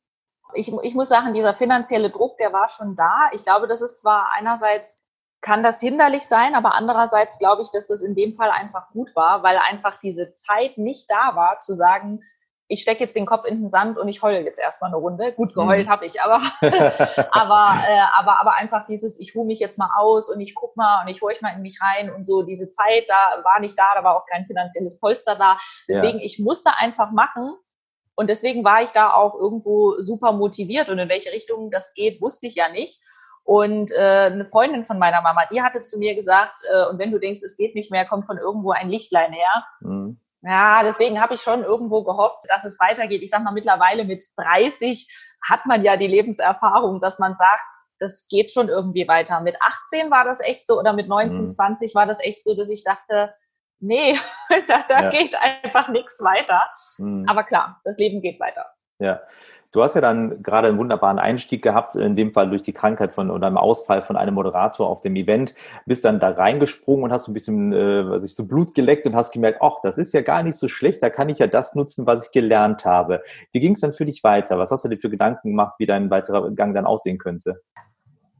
Ich, 0.55 0.73
ich 0.81 0.95
muss 0.95 1.09
sagen, 1.09 1.35
dieser 1.35 1.53
finanzielle 1.53 2.09
Druck, 2.09 2.37
der 2.37 2.51
war 2.51 2.67
schon 2.67 2.95
da. 2.95 3.29
Ich 3.33 3.43
glaube, 3.43 3.67
das 3.67 3.81
ist 3.81 4.01
zwar 4.01 4.31
einerseits 4.35 5.05
kann 5.45 5.61
das 5.61 5.79
hinderlich 5.79 6.25
sein, 6.25 6.55
aber 6.55 6.73
andererseits 6.73 7.37
glaube 7.37 7.61
ich, 7.61 7.69
dass 7.69 7.85
das 7.85 8.01
in 8.01 8.15
dem 8.15 8.33
Fall 8.33 8.49
einfach 8.49 8.89
gut 8.89 9.15
war, 9.15 9.43
weil 9.43 9.57
einfach 9.57 9.99
diese 9.99 10.33
Zeit 10.33 10.79
nicht 10.79 11.11
da 11.11 11.35
war, 11.35 11.59
zu 11.59 11.75
sagen, 11.75 12.21
ich 12.67 12.81
stecke 12.81 13.03
jetzt 13.03 13.15
den 13.15 13.27
Kopf 13.27 13.45
in 13.45 13.61
den 13.61 13.69
Sand 13.69 13.97
und 13.97 14.07
ich 14.07 14.23
heule 14.23 14.41
jetzt 14.41 14.59
erstmal 14.59 14.89
eine 14.89 14.97
Runde. 14.97 15.33
Gut, 15.33 15.53
geheult 15.53 15.85
mhm. 15.85 15.89
habe 15.89 16.05
ich, 16.05 16.21
aber, 16.21 16.41
aber, 17.31 17.79
äh, 17.87 17.99
aber, 18.13 18.39
aber 18.41 18.55
einfach 18.55 18.85
dieses, 18.87 19.19
ich 19.19 19.35
ruhe 19.35 19.45
mich 19.45 19.59
jetzt 19.59 19.77
mal 19.77 19.89
aus 19.97 20.29
und 20.29 20.41
ich 20.41 20.55
guck 20.55 20.75
mal 20.75 21.03
und 21.03 21.07
ich 21.09 21.21
horch 21.21 21.41
mal 21.41 21.53
in 21.55 21.61
mich 21.61 21.79
rein 21.81 22.11
und 22.11 22.25
so, 22.25 22.41
diese 22.41 22.71
Zeit 22.71 23.05
da 23.07 23.43
war 23.43 23.59
nicht 23.59 23.77
da, 23.77 23.85
da 23.95 24.03
war 24.03 24.17
auch 24.17 24.25
kein 24.25 24.45
finanzielles 24.45 24.99
Polster 24.99 25.35
da. 25.35 25.57
Deswegen, 25.87 26.17
ja. 26.17 26.25
ich 26.25 26.39
musste 26.39 26.75
einfach 26.77 27.11
machen. 27.11 27.55
Und 28.15 28.29
deswegen 28.29 28.63
war 28.63 28.81
ich 28.81 28.91
da 28.91 29.11
auch 29.11 29.35
irgendwo 29.35 30.01
super 30.01 30.31
motiviert 30.31 30.89
und 30.89 30.97
in 30.99 31.09
welche 31.09 31.33
Richtung 31.33 31.69
das 31.69 31.93
geht, 31.93 32.21
wusste 32.21 32.47
ich 32.47 32.55
ja 32.55 32.69
nicht. 32.69 33.01
Und 33.43 33.91
äh, 33.91 34.31
eine 34.31 34.45
Freundin 34.45 34.85
von 34.85 34.97
meiner 34.97 35.21
Mama, 35.21 35.45
die 35.51 35.61
hatte 35.61 35.83
zu 35.83 35.99
mir 35.99 36.15
gesagt, 36.15 36.55
äh, 36.73 36.85
und 36.89 36.97
wenn 36.97 37.11
du 37.11 37.19
denkst, 37.19 37.41
es 37.43 37.57
geht 37.57 37.75
nicht 37.75 37.91
mehr, 37.91 38.05
kommt 38.05 38.25
von 38.25 38.37
irgendwo 38.37 38.71
ein 38.71 38.89
Lichtlein 38.89 39.33
her. 39.33 39.65
Mhm. 39.81 40.19
Ja, 40.45 40.83
deswegen 40.83 41.19
habe 41.19 41.33
ich 41.33 41.41
schon 41.41 41.63
irgendwo 41.63 42.03
gehofft, 42.03 42.45
dass 42.49 42.65
es 42.65 42.79
weitergeht. 42.79 43.23
Ich 43.23 43.31
sag 43.31 43.43
mal, 43.43 43.51
mittlerweile 43.51 44.05
mit 44.05 44.25
30 44.37 45.11
hat 45.43 45.65
man 45.65 45.83
ja 45.83 45.97
die 45.97 46.05
Lebenserfahrung, 46.05 46.99
dass 46.99 47.17
man 47.17 47.35
sagt, 47.35 47.65
das 47.97 48.27
geht 48.29 48.51
schon 48.51 48.69
irgendwie 48.69 49.07
weiter. 49.07 49.39
Mit 49.39 49.57
18 49.59 50.11
war 50.11 50.23
das 50.23 50.39
echt 50.41 50.67
so 50.67 50.79
oder 50.79 50.93
mit 50.93 51.07
19, 51.07 51.45
mhm. 51.45 51.49
20 51.49 51.95
war 51.95 52.05
das 52.05 52.23
echt 52.23 52.43
so, 52.43 52.55
dass 52.55 52.69
ich 52.69 52.83
dachte, 52.83 53.33
nee, 53.79 54.19
da, 54.67 54.83
da 54.87 55.03
ja. 55.03 55.09
geht 55.09 55.35
einfach 55.35 55.87
nichts 55.87 56.21
weiter. 56.23 56.61
Mhm. 56.99 57.25
Aber 57.27 57.43
klar, 57.43 57.81
das 57.83 57.97
Leben 57.97 58.21
geht 58.21 58.39
weiter. 58.39 58.67
Ja, 58.99 59.21
Du 59.75 59.83
hast 59.83 59.93
ja 59.93 59.99
dann 59.99 60.41
gerade 60.41 60.69
einen 60.69 60.77
wunderbaren 60.77 61.19
Einstieg 61.19 61.61
gehabt, 61.61 61.97
in 61.97 62.15
dem 62.15 62.31
Fall 62.31 62.49
durch 62.49 62.61
die 62.61 62.71
Krankheit 62.71 63.11
von 63.11 63.29
oder 63.29 63.49
im 63.49 63.57
Ausfall 63.57 64.01
von 64.01 64.15
einem 64.15 64.33
Moderator 64.33 64.87
auf 64.87 65.01
dem 65.01 65.17
Event, 65.17 65.53
bist 65.85 66.05
dann 66.05 66.21
da 66.21 66.29
reingesprungen 66.29 67.03
und 67.03 67.11
hast 67.11 67.25
so 67.25 67.31
ein 67.31 67.33
bisschen, 67.33 67.73
äh, 67.73 68.09
was 68.09 68.23
ich 68.23 68.35
so 68.35 68.47
Blut 68.47 68.73
geleckt 68.73 69.05
und 69.05 69.17
hast 69.17 69.33
gemerkt, 69.33 69.59
ach, 69.61 69.81
das 69.83 69.97
ist 69.97 70.13
ja 70.13 70.21
gar 70.21 70.43
nicht 70.43 70.55
so 70.55 70.69
schlecht, 70.69 71.03
da 71.03 71.09
kann 71.09 71.27
ich 71.27 71.39
ja 71.39 71.47
das 71.47 71.75
nutzen, 71.75 72.07
was 72.07 72.27
ich 72.27 72.31
gelernt 72.31 72.85
habe. 72.85 73.21
Wie 73.51 73.59
ging 73.59 73.73
es 73.73 73.81
dann 73.81 73.91
für 73.91 74.05
dich 74.05 74.23
weiter? 74.23 74.57
Was 74.57 74.71
hast 74.71 74.85
du 74.85 74.87
dir 74.87 74.97
für 74.97 75.09
Gedanken 75.09 75.49
gemacht, 75.49 75.73
wie 75.77 75.85
dein 75.85 76.09
weiterer 76.09 76.51
Gang 76.51 76.73
dann 76.73 76.85
aussehen 76.85 77.17
könnte? 77.17 77.61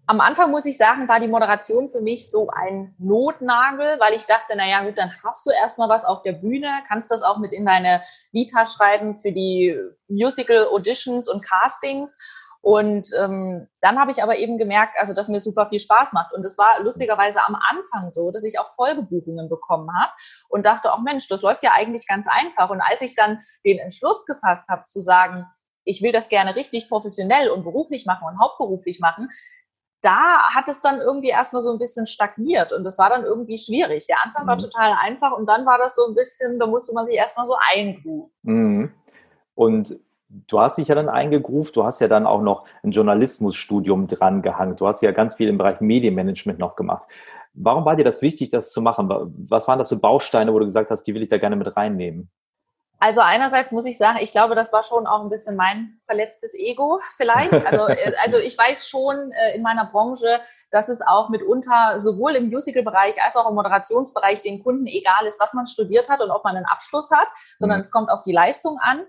Am 0.08 0.22
Anfang 0.22 0.52
muss 0.52 0.66
ich 0.66 0.78
sagen, 0.78 1.08
war 1.08 1.20
die 1.20 1.28
Moderation 1.28 1.90
für 1.90 2.02
mich 2.02 2.30
so 2.30 2.50
ein 2.50 2.94
Notnagel, 3.00 4.00
weil 4.00 4.14
ich 4.14 4.26
dachte, 4.26 4.56
naja 4.56 4.84
gut, 4.84 4.98
dann 4.98 5.12
hast 5.24 5.46
du 5.46 5.52
erstmal 5.52 5.90
was 5.90 6.06
auf 6.06 6.22
der 6.24 6.34
Bühne, 6.34 6.70
kannst 6.88 7.12
das 7.12 7.24
auch 7.24 7.38
mit 7.38 7.52
in 7.54 7.66
deine 7.66 8.02
Vita 8.32 8.66
schreiben 8.66 9.18
für 9.18 9.32
die 9.32 9.78
Musical 10.08 10.68
Auditions 10.68 11.28
und 11.28 11.44
Castings. 11.44 12.18
Und 12.62 13.10
ähm, 13.20 13.68
dann 13.82 14.00
habe 14.00 14.10
ich 14.10 14.24
aber 14.24 14.38
eben 14.38 14.58
gemerkt, 14.58 14.96
also 14.98 15.14
dass 15.14 15.28
mir 15.28 15.40
super 15.40 15.68
viel 15.68 15.80
Spaß 15.80 16.14
macht. 16.14 16.34
Und 16.34 16.44
es 16.44 16.58
war 16.58 16.82
lustigerweise 16.82 17.40
am 17.46 17.56
Anfang 17.56 18.10
so, 18.10 18.32
dass 18.32 18.44
ich 18.44 18.60
auch 18.60 18.74
Folgebuchungen 18.74 19.50
bekommen 19.50 19.90
habe 19.96 20.12
und 20.50 20.66
dachte, 20.66 20.92
auch 20.92 21.02
Mensch, 21.02 21.28
das 21.28 21.44
läuft 21.44 21.64
ja 21.64 21.74
eigentlich 21.74 22.08
ganz 22.08 22.28
einfach. 22.28 22.72
Und 22.72 22.82
als 22.82 23.02
ich 23.02 23.14
dann 23.14 23.40
den 23.64 23.78
Entschluss 23.78 24.26
gefasst 24.26 24.68
habe 24.68 24.86
zu 24.86 25.00
sagen, 25.00 25.46
ich 25.84 26.02
will 26.02 26.12
das 26.12 26.30
gerne 26.30 26.56
richtig 26.56 26.90
professionell 26.90 27.50
und 27.50 27.64
beruflich 27.64 28.08
machen 28.08 28.28
und 28.28 28.40
hauptberuflich 28.40 29.00
machen, 29.00 29.30
da 30.06 30.54
hat 30.54 30.70
es 30.70 30.82
dann 30.82 31.00
irgendwie 31.00 31.30
erstmal 31.30 31.64
so 31.64 31.72
ein 31.72 31.80
bisschen 31.80 32.06
stagniert 32.06 32.72
und 32.72 32.84
das 32.84 33.00
war 33.00 33.10
dann 33.10 33.24
irgendwie 33.24 33.58
schwierig. 33.58 34.06
Der 34.06 34.24
Anfang 34.24 34.44
mhm. 34.44 34.50
war 34.50 34.58
total 34.60 34.94
einfach 35.02 35.32
und 35.32 35.50
dann 35.50 35.66
war 35.66 35.80
das 35.80 35.96
so 35.96 36.06
ein 36.08 36.14
bisschen, 36.14 36.60
da 36.60 36.68
musste 36.68 36.94
man 36.94 37.08
sich 37.08 37.16
erstmal 37.16 37.48
so 37.48 37.56
eingrufen. 37.74 38.32
Mhm. 38.44 38.92
Und 39.56 40.00
du 40.30 40.60
hast 40.60 40.78
dich 40.78 40.90
ja 40.90 40.96
dann 40.96 41.10
eingegruft, 41.10 41.76
du 41.76 41.84
hast 41.84 42.02
ja 42.02 42.08
dann 42.08 42.28
auch 42.28 42.42
noch 42.42 42.68
ein 42.84 42.92
Journalismusstudium 42.92 44.06
dran 44.06 44.44
gehangen. 44.44 44.76
Du 44.76 44.86
hast 44.86 45.02
ja 45.02 45.12
ganz 45.12 45.36
viel 45.36 45.50
im 45.50 45.58
Bereich 45.58 45.82
Medienmanagement 45.82 46.60
noch 46.60 46.76
gemacht. 46.76 47.08
Warum 47.56 47.86
war 47.86 47.96
dir 47.96 48.04
das 48.04 48.22
wichtig, 48.22 48.50
das 48.50 48.72
zu 48.72 48.82
machen? 48.82 49.10
Was 49.50 49.68
waren 49.68 49.80
das 49.80 49.90
für 49.90 49.96
Bausteine, 49.96 50.54
wo 50.54 50.60
du 50.60 50.66
gesagt 50.66 50.92
hast, 50.92 51.04
die 51.04 51.16
will 51.16 51.24
ich 51.24 51.30
da 51.30 51.38
gerne 51.38 51.56
mit 51.56 51.76
reinnehmen? 51.76 52.30
Also 53.00 53.22
einerseits 53.22 53.72
muss 53.72 53.86
ich 53.86 53.98
sagen, 53.98 54.20
ich 54.22 54.32
glaube, 54.32 54.56
das 54.56 54.72
war 54.72 54.84
schon 54.84 55.06
auch 55.06 55.22
ein 55.22 55.30
bisschen 55.30 55.56
mein 55.56 56.00
verletztes 56.06 56.54
Ego 56.54 57.02
vielleicht. 57.18 57.54
Also, 57.66 57.88
äh, 57.88 58.14
also 58.24 58.38
ich 58.38 58.58
weiß 58.58 58.88
schon 58.88 59.32
äh, 59.32 59.56
in 59.56 59.62
meiner 59.62 59.86
Branche, 59.86 60.42
dass 60.72 60.90
es 60.90 61.02
auch 61.02 61.30
mitunter 61.30 62.00
sowohl 62.00 62.36
im 62.36 62.50
Musical-Bereich 62.50 63.22
als 63.22 63.36
auch 63.36 63.50
im 63.50 63.56
Moderationsbereich 63.56 64.42
den 64.42 64.64
Kunden 64.64 64.88
egal 64.88 65.26
ist, 65.28 65.40
was 65.40 65.54
man 65.54 65.68
studiert 65.68 66.10
hat 66.10 66.22
und 66.22 66.32
ob 66.32 66.44
man 66.44 66.56
einen 66.56 66.66
Abschluss 66.66 67.12
hat, 67.12 67.28
sondern 67.58 67.80
mhm. 67.80 67.82
es 67.82 67.92
kommt 67.92 68.10
auf 68.10 68.24
die 68.24 68.34
Leistung 68.34 68.80
an. 68.82 69.06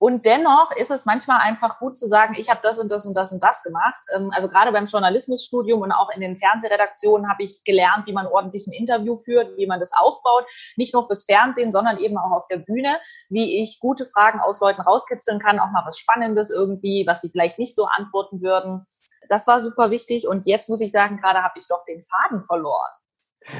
Und 0.00 0.24
dennoch 0.24 0.74
ist 0.76 0.90
es 0.90 1.04
manchmal 1.04 1.40
einfach 1.40 1.78
gut 1.78 1.98
zu 1.98 2.08
sagen, 2.08 2.34
ich 2.34 2.48
habe 2.48 2.60
das 2.62 2.78
und 2.78 2.90
das 2.90 3.04
und 3.04 3.14
das 3.14 3.32
und 3.32 3.42
das 3.44 3.62
gemacht. 3.62 4.02
Ähm, 4.16 4.30
also 4.34 4.48
gerade 4.48 4.72
beim 4.72 4.86
Journalismusstudium 4.86 5.82
und 5.82 5.92
auch 5.92 6.08
in 6.10 6.22
den 6.22 6.38
Fernsehredaktionen 6.38 7.28
habe 7.28 7.42
ich 7.42 7.64
gelernt, 7.64 8.06
wie 8.06 8.14
man 8.14 8.26
ordentlich 8.26 8.66
ein 8.66 8.72
Interview 8.72 9.18
führt, 9.18 9.58
wie 9.58 9.66
man 9.66 9.78
das 9.78 9.92
aufbaut. 9.92 10.46
Nicht 10.76 10.94
nur 10.94 11.06
fürs 11.06 11.26
Fernsehen, 11.26 11.70
sondern 11.70 11.98
eben 11.98 12.16
auch 12.16 12.30
auf 12.30 12.46
der 12.46 12.56
Bühne, 12.56 12.96
wie 13.28 13.60
ich 13.60 13.78
gute 13.78 14.06
Fragen 14.06 14.40
aus 14.40 14.58
Leuten 14.60 14.80
rauskitzeln 14.80 15.38
kann, 15.38 15.58
auch 15.58 15.70
mal 15.70 15.84
was 15.84 15.98
Spannendes 15.98 16.48
irgendwie, 16.48 17.04
was 17.06 17.20
sie 17.20 17.28
vielleicht 17.28 17.58
nicht 17.58 17.76
so 17.76 17.84
antworten 17.84 18.40
würden. 18.40 18.86
Das 19.28 19.46
war 19.46 19.60
super 19.60 19.90
wichtig. 19.90 20.26
Und 20.26 20.46
jetzt 20.46 20.70
muss 20.70 20.80
ich 20.80 20.92
sagen, 20.92 21.18
gerade 21.18 21.42
habe 21.42 21.58
ich 21.58 21.68
doch 21.68 21.84
den 21.84 22.02
Faden 22.04 22.42
verloren. 22.42 22.90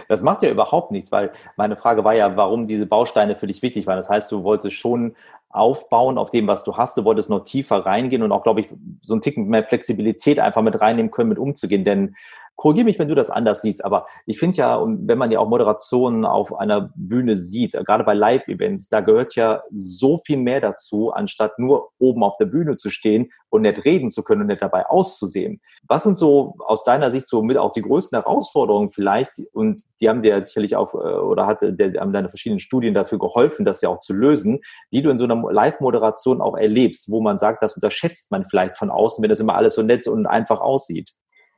Das 0.09 0.23
macht 0.23 0.43
ja 0.43 0.51
überhaupt 0.51 0.91
nichts, 0.91 1.11
weil 1.13 1.33
meine 1.57 1.77
Frage 1.77 2.05
war 2.05 2.15
ja, 2.15 2.37
warum 2.37 2.67
diese 2.67 2.87
Bausteine 2.87 3.37
für 3.37 3.47
dich 3.47 3.63
wichtig 3.63 3.87
waren. 3.87 3.97
Das 3.97 4.11
heißt, 4.11 4.31
du 4.31 4.45
wolltest 4.45 4.77
schon 4.77 5.17
aufbauen 5.51 6.17
auf 6.17 6.31
dem, 6.31 6.47
was 6.47 6.65
du 6.65 6.77
hast. 6.77 6.97
Du 6.97 7.05
wolltest 7.05 7.29
noch 7.29 7.43
tiefer 7.43 7.85
reingehen 7.85 8.23
und 8.23 8.33
auch, 8.33 8.43
glaube 8.43 8.61
ich, 8.61 8.69
so 9.01 9.15
ein 9.15 9.21
Ticken 9.21 9.49
mehr 9.49 9.65
Flexibilität 9.65 10.39
einfach 10.39 10.63
mit 10.63 10.81
reinnehmen 10.81 11.11
können, 11.11 11.29
mit 11.29 11.39
umzugehen. 11.39 11.85
Denn 11.85 12.15
korrigiere 12.61 12.85
mich, 12.85 12.99
wenn 12.99 13.09
du 13.09 13.15
das 13.15 13.31
anders 13.31 13.63
siehst, 13.63 13.83
aber 13.83 14.07
ich 14.27 14.39
finde 14.39 14.59
ja, 14.59 14.85
wenn 14.85 15.17
man 15.17 15.31
ja 15.31 15.39
auch 15.39 15.49
Moderationen 15.49 16.27
auf 16.27 16.55
einer 16.55 16.91
Bühne 16.95 17.37
sieht, 17.37 17.73
gerade 17.73 18.05
bei 18.05 18.13
Live-Events, 18.13 18.91
da 18.91 19.01
gehört 19.01 19.35
ja 19.35 19.63
so 19.71 20.19
viel 20.19 20.37
mehr 20.37 20.61
dazu, 20.61 21.11
anstatt 21.11 21.59
nur 21.59 21.89
oben 21.99 22.23
auf 22.23 22.37
der 22.37 22.45
Bühne 22.45 22.77
zu 22.77 22.91
stehen 22.91 23.33
und 23.49 23.63
nicht 23.63 23.87
reden 23.87 24.11
zu 24.11 24.23
können 24.23 24.43
und 24.43 24.49
nicht 24.49 24.61
dabei 24.61 24.85
auszusehen. 24.85 25.63
Was 25.89 26.03
sind 26.03 26.19
so 26.19 26.55
aus 26.59 26.85
deiner 26.85 27.11
Sicht 27.11 27.31
so 27.31 27.41
mit 27.41 27.57
auch 27.57 27.73
die 27.73 27.81
größten 27.81 28.21
Herausforderungen 28.21 28.91
vielleicht, 28.91 29.33
und 29.55 29.83
die 30.03 30.11
haben 30.11 30.23
dir 30.23 30.43
sicherlich 30.43 30.77
auch, 30.77 30.93
äh, 30.93 30.99
oder 30.99 31.47
hat, 31.47 31.61
der, 31.63 31.99
haben 31.99 32.13
deine 32.13 32.29
verschiedenen 32.29 32.61
Studien 32.61 32.93
dafür 32.93 33.19
geholfen, 33.19 33.65
das 33.65 33.81
ja 33.81 33.89
auch 33.89 34.01
zu 34.01 34.13
lösen, 34.13 34.61
die 34.93 35.01
du 35.01 35.09
in 35.09 35.17
so 35.17 35.25
einer 35.25 35.40
Live-Moderation 35.49 36.41
auch 36.41 36.57
erlebst, 36.57 37.11
wo 37.11 37.21
man 37.21 37.39
sagt, 37.39 37.63
das 37.63 37.75
unterschätzt 37.75 38.31
man 38.31 38.45
vielleicht 38.45 38.77
von 38.77 38.91
außen, 38.91 39.23
wenn 39.23 39.31
das 39.31 39.41
immer 39.41 39.55
alles 39.55 39.75
so 39.75 39.83
nett 39.83 40.07
und 40.07 40.27
einfach 40.27 40.61
aussieht? 40.61 41.11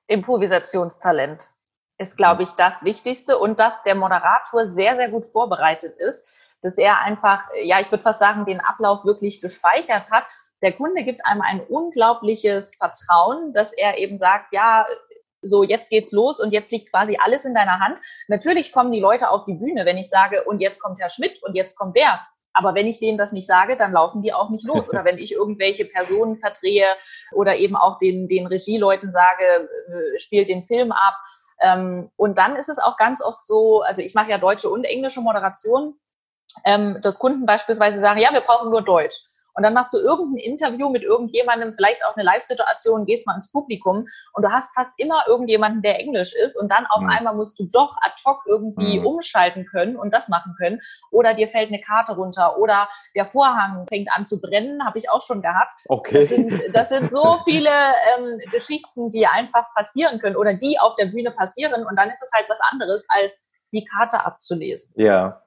Improvisationstalent 0.07 1.51
ist, 1.99 2.17
glaube 2.17 2.43
ich, 2.43 2.51
das 2.53 2.85
Wichtigste 2.85 3.39
und 3.39 3.59
dass 3.59 3.83
der 3.85 3.95
Moderator 3.95 4.71
sehr, 4.71 4.97
sehr 4.97 5.09
gut 5.09 5.27
vorbereitet 5.27 5.95
ist, 5.97 6.25
dass 6.63 6.79
er 6.79 7.01
einfach, 7.01 7.49
ja, 7.63 7.81
ich 7.81 7.91
würde 7.91 8.03
fast 8.03 8.21
sagen, 8.21 8.45
den 8.45 8.61
Ablauf 8.61 9.05
wirklich 9.05 9.41
gespeichert 9.41 10.11
hat. 10.11 10.25
Der 10.63 10.73
Kunde 10.73 11.05
gibt 11.05 11.25
einem 11.25 11.43
ein 11.43 11.61
unglaubliches 11.61 12.77
Vertrauen, 12.77 13.53
dass 13.53 13.73
er 13.73 13.99
eben 13.99 14.19
sagt, 14.19 14.53
ja, 14.53 14.87
so 15.43 15.65
jetzt 15.65 15.91
geht's 15.91 16.13
los 16.13 16.41
und 16.41 16.53
jetzt 16.53 16.71
liegt 16.71 16.91
quasi 16.91 17.19
alles 17.23 17.45
in 17.45 17.55
deiner 17.55 17.81
Hand. 17.81 17.99
Natürlich 18.29 18.73
kommen 18.73 18.93
die 18.93 19.01
Leute 19.01 19.29
auf 19.29 19.45
die 19.45 19.55
Bühne, 19.55 19.85
wenn 19.85 19.99
ich 19.99 20.09
sage, 20.09 20.45
und 20.45 20.61
jetzt 20.61 20.81
kommt 20.81 21.01
Herr 21.01 21.09
Schmidt 21.09 21.43
und 21.43 21.55
jetzt 21.55 21.77
kommt 21.77 21.97
der. 21.97 22.21
Aber 22.55 22.75
wenn 22.75 22.87
ich 22.87 23.01
denen 23.01 23.19
das 23.19 23.33
nicht 23.33 23.47
sage, 23.47 23.77
dann 23.77 23.93
laufen 23.93 24.23
die 24.23 24.33
auch 24.33 24.51
nicht 24.51 24.65
los. 24.67 24.89
Oder 24.89 25.05
wenn 25.05 25.19
ich 25.19 25.33
irgendwelche 25.33 25.85
Personen 25.85 26.39
verdrehe 26.39 26.87
oder 27.33 27.57
eben 27.57 27.77
auch 27.77 27.99
den, 27.99 28.29
den 28.29 28.47
Regieleuten 28.47 29.11
sage, 29.11 29.69
äh, 29.89 30.19
spielt 30.19 30.49
den 30.49 30.63
Film 30.63 30.93
ab, 30.93 31.15
Ähm, 31.63 32.11
und 32.17 32.39
dann 32.39 32.57
ist 32.57 32.69
es 32.69 32.79
auch 32.81 32.97
ganz 32.97 33.23
oft 33.23 33.45
so, 33.47 33.83
also 33.83 34.03
ich 34.03 34.15
mache 34.15 34.31
ja 34.31 34.39
deutsche 34.39 34.69
und 34.69 34.85
englische 34.85 35.21
Moderation, 35.21 35.95
ähm, 36.65 36.99
dass 37.03 37.21
Kunden 37.21 37.47
beispielsweise 37.47 38.01
sagen, 38.01 38.21
ja, 38.21 38.33
wir 38.33 38.41
brauchen 38.41 38.71
nur 38.71 38.83
Deutsch. 38.83 39.23
Und 39.55 39.63
dann 39.63 39.75
machst 39.75 39.93
du 39.93 39.99
irgendein 39.99 40.39
Interview 40.39 40.89
mit 40.89 41.03
irgendjemandem, 41.03 41.75
vielleicht 41.75 42.05
auch 42.07 42.17
eine 42.17 42.25
Live-Situation, 42.25 43.05
gehst 43.05 43.27
mal 43.27 43.35
ins 43.35 43.51
Publikum 43.51 44.07
und 44.33 44.43
du 44.43 44.51
hast 44.51 44.75
fast 44.75 44.93
immer 44.99 45.25
irgendjemanden, 45.27 45.83
der 45.83 45.99
Englisch 45.99 46.35
ist 46.35 46.57
und 46.57 46.71
dann 46.71 46.87
auf 46.87 47.03
mhm. 47.03 47.11
einmal 47.11 47.35
musst 47.35 47.59
du 47.59 47.65
doch 47.65 47.97
ad 48.01 48.15
hoc 48.25 48.43
irgendwie 48.47 48.99
mhm. 48.99 49.07
umschalten 49.07 49.67
können 49.67 49.97
und 49.97 50.13
das 50.15 50.29
machen 50.29 50.55
können. 50.59 50.81
Oder 51.11 51.35
dir 51.35 51.49
fällt 51.49 51.69
eine 51.69 51.81
Karte 51.81 52.17
runter 52.17 52.59
oder 52.59 52.89
der 53.15 53.27
Vorhang 53.27 53.87
fängt 53.89 54.11
an 54.13 54.27
zu 54.27 54.41
brennen, 54.41 54.85
habe 54.85 54.99
ich 54.99 55.11
auch 55.11 55.23
schon 55.23 55.43
gehabt. 55.43 55.75
Okay. 55.89 56.21
Das 56.21 56.29
sind, 56.29 56.63
das 56.75 56.89
sind 56.89 57.11
so 57.11 57.39
viele 57.45 57.71
ähm, 58.17 58.39
Geschichten, 58.51 59.11
die 59.11 59.27
einfach 59.27 59.67
passieren 59.75 60.19
können 60.19 60.37
oder 60.37 60.55
die 60.55 60.79
auf 60.79 60.97
der 60.97 61.07
Bühne 61.07 61.31
passieren 61.31 61.85
und 61.85 61.99
dann 61.99 62.11
ist 62.11 62.23
es 62.23 62.31
halt 62.33 62.47
was 62.49 62.61
anderes 62.71 63.07
als 63.09 63.49
die 63.73 63.85
Karte 63.85 64.25
abzulesen. 64.25 64.93
Ja, 64.97 65.43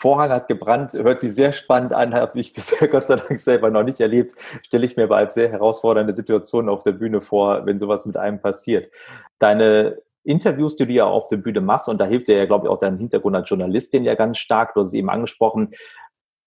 Vorhang 0.00 0.30
hat 0.30 0.48
gebrannt, 0.48 0.94
hört 0.94 1.20
sich 1.20 1.34
sehr 1.34 1.52
spannend 1.52 1.92
an, 1.92 2.14
habe 2.14 2.40
ich 2.40 2.54
bisher 2.54 2.88
Gott 2.88 3.06
sei 3.06 3.16
Dank 3.16 3.38
selber 3.38 3.70
noch 3.70 3.82
nicht 3.82 4.00
erlebt, 4.00 4.32
stelle 4.62 4.86
ich 4.86 4.96
mir 4.96 5.04
aber 5.04 5.18
als 5.18 5.34
sehr 5.34 5.50
herausfordernde 5.50 6.14
Situation 6.14 6.70
auf 6.70 6.82
der 6.82 6.92
Bühne 6.92 7.20
vor, 7.20 7.66
wenn 7.66 7.78
sowas 7.78 8.06
mit 8.06 8.16
einem 8.16 8.40
passiert. 8.40 8.90
Deine 9.38 9.98
Interviews, 10.24 10.76
die 10.76 10.86
du 10.86 10.92
ja 10.92 11.04
auf 11.04 11.28
der 11.28 11.36
Bühne 11.36 11.60
machst, 11.60 11.88
und 11.88 12.00
da 12.00 12.06
hilft 12.06 12.28
dir 12.28 12.38
ja, 12.38 12.46
glaube 12.46 12.66
ich, 12.66 12.70
auch 12.70 12.78
dein 12.78 12.96
Hintergrund 12.96 13.36
als 13.36 13.50
Journalistin 13.50 14.04
ja 14.04 14.14
ganz 14.14 14.38
stark, 14.38 14.72
du 14.72 14.80
hast 14.80 14.88
es 14.88 14.94
eben 14.94 15.10
angesprochen, 15.10 15.72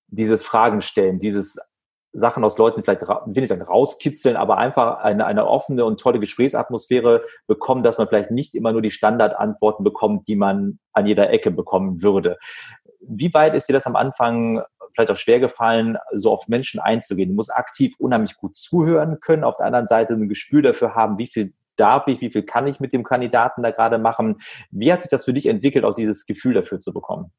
dieses 0.07 0.43
Fragen 0.43 0.81
stellen, 0.81 1.19
dieses 1.19 1.59
Sachen 2.13 2.43
aus 2.43 2.57
Leuten 2.59 2.83
vielleicht, 2.83 3.01
will 3.01 3.43
ich 3.43 3.49
sagen, 3.49 3.63
rauskitzeln, 3.63 4.35
aber 4.35 4.57
einfach 4.57 4.99
eine, 4.99 5.25
eine 5.25 5.47
offene 5.47 5.83
und 5.83 5.99
tolle 5.99 6.19
Gesprächsatmosphäre 6.19 7.23
bekommen, 7.47 7.81
dass 7.81 7.97
man 7.97 8.07
vielleicht 8.07 8.29
nicht 8.29 8.53
immer 8.53 8.71
nur 8.71 8.83
die 8.83 8.91
Standardantworten 8.91 9.83
bekommt, 9.83 10.27
die 10.27 10.35
man 10.35 10.79
an 10.93 11.07
jeder 11.07 11.31
Ecke 11.31 11.49
bekommen 11.49 12.03
würde. 12.03 12.37
Wie 13.07 13.33
weit 13.33 13.55
ist 13.55 13.69
dir 13.69 13.73
das 13.73 13.85
am 13.85 13.95
Anfang 13.95 14.63
vielleicht 14.93 15.11
auch 15.11 15.17
schwer 15.17 15.39
gefallen, 15.39 15.97
so 16.13 16.31
auf 16.31 16.47
Menschen 16.47 16.79
einzugehen? 16.79 17.29
Du 17.29 17.35
musst 17.35 17.53
aktiv 17.53 17.95
unheimlich 17.99 18.35
gut 18.37 18.55
zuhören 18.55 19.19
können, 19.19 19.43
auf 19.43 19.57
der 19.57 19.67
anderen 19.67 19.87
Seite 19.87 20.13
ein 20.13 20.29
Gespür 20.29 20.61
dafür 20.61 20.95
haben, 20.95 21.17
wie 21.17 21.27
viel 21.27 21.53
darf 21.75 22.07
ich, 22.07 22.21
wie 22.21 22.31
viel 22.31 22.43
kann 22.43 22.67
ich 22.67 22.79
mit 22.79 22.93
dem 22.93 23.03
Kandidaten 23.03 23.63
da 23.63 23.71
gerade 23.71 23.97
machen? 23.97 24.37
Wie 24.71 24.91
hat 24.93 25.01
sich 25.01 25.09
das 25.09 25.25
für 25.25 25.33
dich 25.33 25.47
entwickelt, 25.47 25.85
auch 25.85 25.95
dieses 25.95 26.25
Gefühl 26.25 26.53
dafür 26.53 26.79
zu 26.79 26.93
bekommen? 26.93 27.31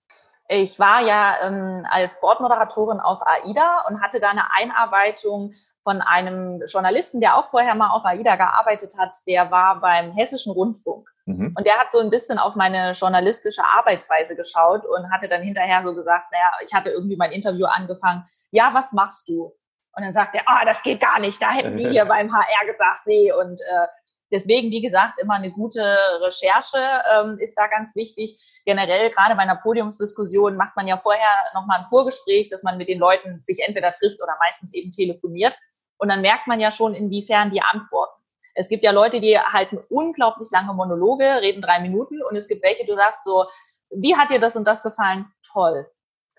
Ich 0.49 0.79
war 0.79 1.01
ja 1.01 1.37
ähm, 1.43 1.87
als 1.91 2.15
Sportmoderatorin 2.17 3.01
auf 3.01 3.21
AIDA 3.27 3.85
und 3.89 4.03
hatte 4.03 4.21
da 4.21 4.31
eine 4.31 4.53
Einarbeitung 4.53 5.55
von 5.83 6.01
einem 6.01 6.61
Journalisten, 6.67 7.21
der 7.21 7.37
auch 7.37 7.47
vorher 7.47 7.75
mal 7.75 7.91
auf 7.91 8.05
AIDA 8.05 8.37
gearbeitet 8.37 8.95
hat. 8.99 9.17
Der 9.27 9.51
war 9.51 9.81
beim 9.81 10.13
Hessischen 10.13 10.53
Rundfunk. 10.53 11.09
Mhm. 11.27 11.55
Und 11.57 11.67
der 11.67 11.79
hat 11.79 11.91
so 11.91 11.99
ein 11.99 12.11
bisschen 12.11 12.39
auf 12.39 12.57
meine 12.57 12.93
journalistische 12.93 13.63
Arbeitsweise 13.65 14.37
geschaut 14.37 14.85
und 14.85 15.11
hatte 15.11 15.29
dann 15.29 15.43
hinterher 15.43 15.83
so 15.83 15.95
gesagt, 15.95 16.27
naja, 16.33 16.53
ich 16.65 16.75
hatte 16.75 16.91
irgendwie 16.91 17.17
mein 17.17 17.33
Interview 17.33 17.67
angefangen, 17.67 18.25
ja, 18.51 18.71
was 18.75 18.93
machst 18.93 19.29
du? 19.29 19.55
Und 19.97 20.03
dann 20.03 20.13
sagt 20.13 20.35
er, 20.35 20.43
ah, 20.47 20.61
oh, 20.61 20.67
das 20.67 20.83
geht 20.83 21.01
gar 21.01 21.21
nicht, 21.21 21.41
da 21.41 21.51
hätten 21.51 21.77
die 21.77 21.89
hier 21.89 22.05
beim 22.07 22.33
HR 22.33 22.67
gesagt, 22.67 23.07
nee. 23.07 23.33
Und 23.33 23.61
äh, 23.61 23.87
deswegen, 24.35 24.71
wie 24.71 24.83
gesagt, 24.83 25.21
immer 25.23 25.35
eine 25.35 25.53
gute 25.53 25.81
Recherche 26.21 26.79
ähm, 27.15 27.39
ist 27.39 27.55
da 27.55 27.69
ganz 27.69 27.95
wichtig. 27.95 28.39
Generell, 28.65 29.11
gerade 29.11 29.37
bei 29.37 29.43
einer 29.43 29.57
Podiumsdiskussion, 29.57 30.57
macht 30.57 30.75
man 30.77 30.89
ja 30.89 30.99
vorher 30.99 31.31
nochmal 31.55 31.79
ein 31.79 31.87
Vorgespräch, 31.87 32.51
dass 32.51 32.63
man 32.63 32.77
mit 32.77 32.89
den 32.89 32.99
Leuten 32.99 33.41
sich 33.41 33.61
entweder 33.67 33.93
trifft 33.93 34.21
oder 34.21 34.35
meistens 34.41 34.75
eben 34.75 34.91
telefoniert. 34.91 35.55
Und 35.99 36.09
dann 36.09 36.21
merkt 36.21 36.49
man 36.49 36.61
ja 36.61 36.71
schon, 36.71 36.95
inwiefern 36.95 37.51
die 37.51 37.63
antworten. 37.63 38.21
Es 38.55 38.69
gibt 38.69 38.85
ja 38.85 38.91
Leute, 38.91 39.21
die 39.21 39.39
halten 39.39 39.79
unglaublich 39.89 40.49
lange 40.51 40.75
Monologe, 40.75 41.25
reden 41.41 41.63
drei 41.63 41.81
Minuten 41.81 42.21
und 42.29 42.37
es 42.37 42.49
gibt 42.49 42.63
welche, 42.63 42.87
du 42.87 42.95
sagst 42.95 43.25
so, 43.25 43.47
wie 43.91 44.17
hat 44.17 44.31
dir 44.31 44.41
das 44.41 44.57
und 44.57 44.67
das 44.67 44.83
gefallen? 44.83 45.27
Toll. 45.53 45.87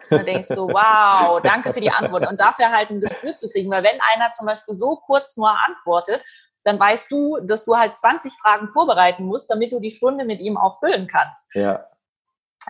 Und 0.09 0.19
dann 0.19 0.25
denkst 0.25 0.49
du, 0.49 0.67
wow, 0.67 1.41
danke 1.41 1.73
für 1.73 1.81
die 1.81 1.91
Antwort. 1.91 2.27
Und 2.27 2.39
dafür 2.39 2.69
halt 2.71 2.89
ein 2.89 2.99
Gespür 2.99 3.35
zu 3.35 3.49
kriegen, 3.49 3.71
weil 3.71 3.83
wenn 3.83 3.99
einer 4.13 4.31
zum 4.33 4.45
Beispiel 4.45 4.75
so 4.75 4.97
kurz 4.97 5.37
nur 5.37 5.51
antwortet, 5.65 6.21
dann 6.65 6.79
weißt 6.79 7.11
du, 7.11 7.37
dass 7.43 7.63
du 7.63 7.77
halt 7.77 7.95
20 7.95 8.33
Fragen 8.33 8.69
vorbereiten 8.69 9.23
musst, 9.23 9.51
damit 9.51 9.71
du 9.71 9.79
die 9.79 9.91
Stunde 9.91 10.25
mit 10.25 10.41
ihm 10.41 10.57
auch 10.57 10.79
füllen 10.79 11.07
kannst. 11.07 11.47
Ja. 11.53 11.79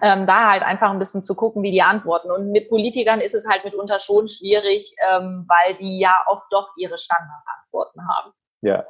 Ähm, 0.02 0.28
da 0.28 0.52
halt 0.52 0.62
einfach 0.62 0.92
ein 0.92 1.00
bisschen 1.00 1.24
zu 1.24 1.36
gucken, 1.36 1.64
wie 1.64 1.72
die 1.72 1.82
antworten. 1.82 2.30
Und 2.30 2.52
mit 2.52 2.68
Politikern 2.68 3.22
ist 3.22 3.34
es 3.34 3.48
halt 3.48 3.64
mitunter 3.64 3.98
schon 3.98 4.28
schwierig, 4.28 4.94
ähm, 5.10 5.46
weil 5.48 5.76
die 5.76 6.00
ja 6.00 6.22
oft 6.28 6.46
doch 6.52 6.68
ihre 6.78 6.98
Standardantworten 6.98 8.02
haben. 8.06 8.34
Ja, 8.62 8.84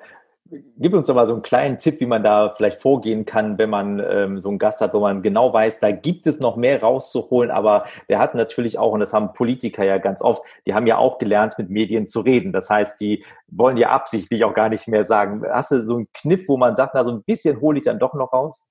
Gib 0.47 0.93
uns 0.93 1.07
doch 1.07 1.15
mal 1.15 1.25
so 1.25 1.33
einen 1.33 1.41
kleinen 1.41 1.79
Tipp, 1.79 1.99
wie 1.99 2.05
man 2.05 2.21
da 2.21 2.53
vielleicht 2.55 2.79
vorgehen 2.79 3.25
kann, 3.25 3.57
wenn 3.57 3.71
man 3.71 3.99
ähm, 3.99 4.39
so 4.39 4.49
einen 4.49 4.59
Gast 4.59 4.79
hat, 4.79 4.93
wo 4.93 4.99
man 4.99 5.23
genau 5.23 5.51
weiß, 5.51 5.79
da 5.79 5.89
gibt 5.89 6.27
es 6.27 6.39
noch 6.39 6.55
mehr 6.55 6.81
rauszuholen, 6.81 7.49
aber 7.49 7.85
der 8.09 8.19
hat 8.19 8.35
natürlich 8.35 8.77
auch, 8.77 8.91
und 8.91 8.99
das 8.99 9.11
haben 9.11 9.33
Politiker 9.33 9.83
ja 9.83 9.97
ganz 9.97 10.21
oft, 10.21 10.43
die 10.67 10.75
haben 10.75 10.85
ja 10.85 10.99
auch 10.99 11.17
gelernt, 11.17 11.55
mit 11.57 11.71
Medien 11.71 12.05
zu 12.05 12.19
reden. 12.19 12.53
Das 12.53 12.69
heißt, 12.69 13.01
die 13.01 13.25
wollen 13.47 13.77
ja 13.77 13.89
absichtlich 13.89 14.43
auch 14.43 14.53
gar 14.53 14.69
nicht 14.69 14.87
mehr 14.87 15.03
sagen. 15.03 15.43
Hast 15.49 15.71
du 15.71 15.81
so 15.81 15.95
einen 15.95 16.07
Kniff, 16.13 16.47
wo 16.47 16.57
man 16.57 16.75
sagt, 16.75 16.93
na, 16.93 17.03
so 17.03 17.11
ein 17.11 17.23
bisschen 17.23 17.59
hole 17.59 17.79
ich 17.79 17.85
dann 17.85 17.97
doch 17.97 18.13
noch 18.13 18.31
raus? 18.31 18.67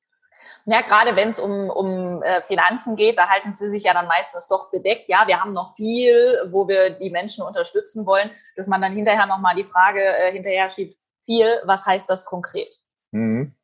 Ja, 0.67 0.81
gerade 0.83 1.17
wenn 1.17 1.29
es 1.29 1.41
um, 1.41 1.71
um 1.71 2.23
äh, 2.23 2.41
Finanzen 2.43 2.95
geht, 2.95 3.19
da 3.19 3.29
halten 3.29 3.53
sie 3.53 3.69
sich 3.69 3.85
ja 3.85 3.95
dann 3.95 4.07
meistens 4.07 4.47
doch 4.47 4.71
bedeckt. 4.71 5.09
Ja, 5.09 5.27
wir 5.27 5.41
haben 5.41 5.53
noch 5.53 5.75
viel, 5.75 6.37
wo 6.53 6.69
wir 6.69 6.91
die 6.99 7.11
Menschen 7.11 7.45
unterstützen 7.45 8.07
wollen, 8.07 8.31
dass 8.55 8.69
man 8.69 8.81
dann 8.81 8.93
hinterher 8.93 9.27
nochmal 9.27 9.57
die 9.57 9.65
Frage 9.65 10.01
äh, 10.01 10.33
hinterher 10.33 10.69
schiebt, 10.69 10.97
viel, 11.25 11.61
was 11.65 11.87
heißt 11.87 12.09
das 12.09 12.25
konkret? 12.25 12.75
Mhm. 13.13 13.55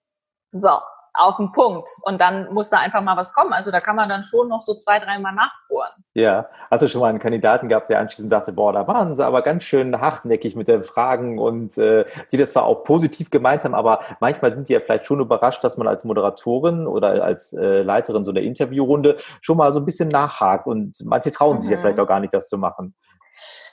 So, 0.52 0.70
auf 1.14 1.36
den 1.36 1.52
Punkt. 1.52 1.88
Und 2.02 2.20
dann 2.20 2.52
muss 2.52 2.70
da 2.70 2.78
einfach 2.78 3.02
mal 3.02 3.16
was 3.16 3.34
kommen. 3.34 3.52
Also 3.52 3.70
da 3.70 3.80
kann 3.80 3.96
man 3.96 4.08
dann 4.08 4.22
schon 4.22 4.48
noch 4.48 4.60
so 4.60 4.74
zwei, 4.74 4.98
dreimal 4.98 5.34
nachbohren. 5.34 5.90
Ja, 6.14 6.48
hast 6.70 6.82
du 6.82 6.88
schon 6.88 7.00
mal 7.00 7.08
einen 7.08 7.18
Kandidaten 7.18 7.68
gehabt, 7.68 7.90
der 7.90 8.00
anschließend 8.00 8.32
dachte, 8.32 8.52
boah, 8.52 8.72
da 8.72 8.86
waren 8.86 9.16
sie 9.16 9.24
aber 9.24 9.42
ganz 9.42 9.64
schön 9.64 10.00
hartnäckig 10.00 10.56
mit 10.56 10.68
den 10.68 10.82
Fragen 10.82 11.38
und 11.38 11.76
äh, 11.78 12.04
die 12.32 12.36
das 12.36 12.52
zwar 12.52 12.64
auch 12.64 12.84
positiv 12.84 13.30
gemeint 13.30 13.64
haben, 13.64 13.74
aber 13.74 14.00
manchmal 14.20 14.52
sind 14.52 14.68
die 14.68 14.72
ja 14.72 14.80
vielleicht 14.80 15.04
schon 15.04 15.20
überrascht, 15.20 15.62
dass 15.62 15.76
man 15.76 15.86
als 15.86 16.04
Moderatorin 16.04 16.86
oder 16.86 17.22
als 17.22 17.52
äh, 17.52 17.82
Leiterin 17.82 18.24
so 18.24 18.30
einer 18.30 18.40
Interviewrunde 18.40 19.16
schon 19.40 19.56
mal 19.56 19.72
so 19.72 19.78
ein 19.78 19.84
bisschen 19.84 20.08
nachhakt 20.08 20.66
und 20.66 20.96
manche 21.04 21.32
trauen 21.32 21.56
mhm. 21.56 21.60
sich 21.60 21.70
ja 21.70 21.76
mhm. 21.76 21.82
vielleicht 21.82 22.00
auch 22.00 22.08
gar 22.08 22.20
nicht, 22.20 22.34
das 22.34 22.48
zu 22.48 22.58
machen 22.58 22.94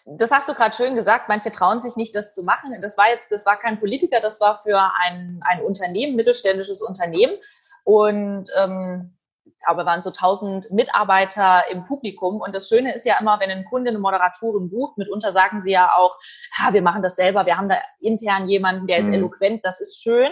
das 0.09 0.31
hast 0.31 0.47
du 0.47 0.53
gerade 0.53 0.75
schön 0.75 0.95
gesagt, 0.95 1.27
manche 1.27 1.51
trauen 1.51 1.81
sich 1.81 1.95
nicht, 1.95 2.15
das 2.15 2.33
zu 2.33 2.43
machen. 2.43 2.73
Das 2.81 2.97
war 2.97 3.09
jetzt, 3.09 3.29
das 3.29 3.45
war 3.45 3.59
kein 3.59 3.79
Politiker, 3.79 4.21
das 4.21 4.39
war 4.39 4.61
für 4.63 4.79
ein, 4.79 5.41
ein 5.41 5.61
Unternehmen, 5.61 6.15
mittelständisches 6.15 6.81
Unternehmen. 6.81 7.35
Und 7.83 8.49
ähm, 8.57 9.17
glaube, 9.65 9.85
waren 9.85 10.01
so 10.01 10.09
1000 10.09 10.71
Mitarbeiter 10.71 11.63
im 11.71 11.85
Publikum. 11.85 12.39
Und 12.39 12.55
das 12.55 12.69
Schöne 12.69 12.95
ist 12.95 13.05
ja 13.05 13.17
immer, 13.19 13.39
wenn 13.39 13.49
ein 13.49 13.65
Kunde 13.65 13.89
eine 13.89 13.99
Moderatorin 13.99 14.69
bucht, 14.69 14.97
mitunter 14.97 15.31
sagen 15.31 15.59
sie 15.59 15.71
ja 15.71 15.91
auch, 15.95 16.15
ja, 16.57 16.73
wir 16.73 16.81
machen 16.81 17.01
das 17.01 17.15
selber, 17.15 17.45
wir 17.45 17.57
haben 17.57 17.69
da 17.69 17.77
intern 17.99 18.47
jemanden, 18.47 18.87
der 18.87 18.99
ist 18.99 19.07
mhm. 19.07 19.15
eloquent, 19.15 19.65
das 19.65 19.81
ist 19.81 20.01
schön. 20.01 20.31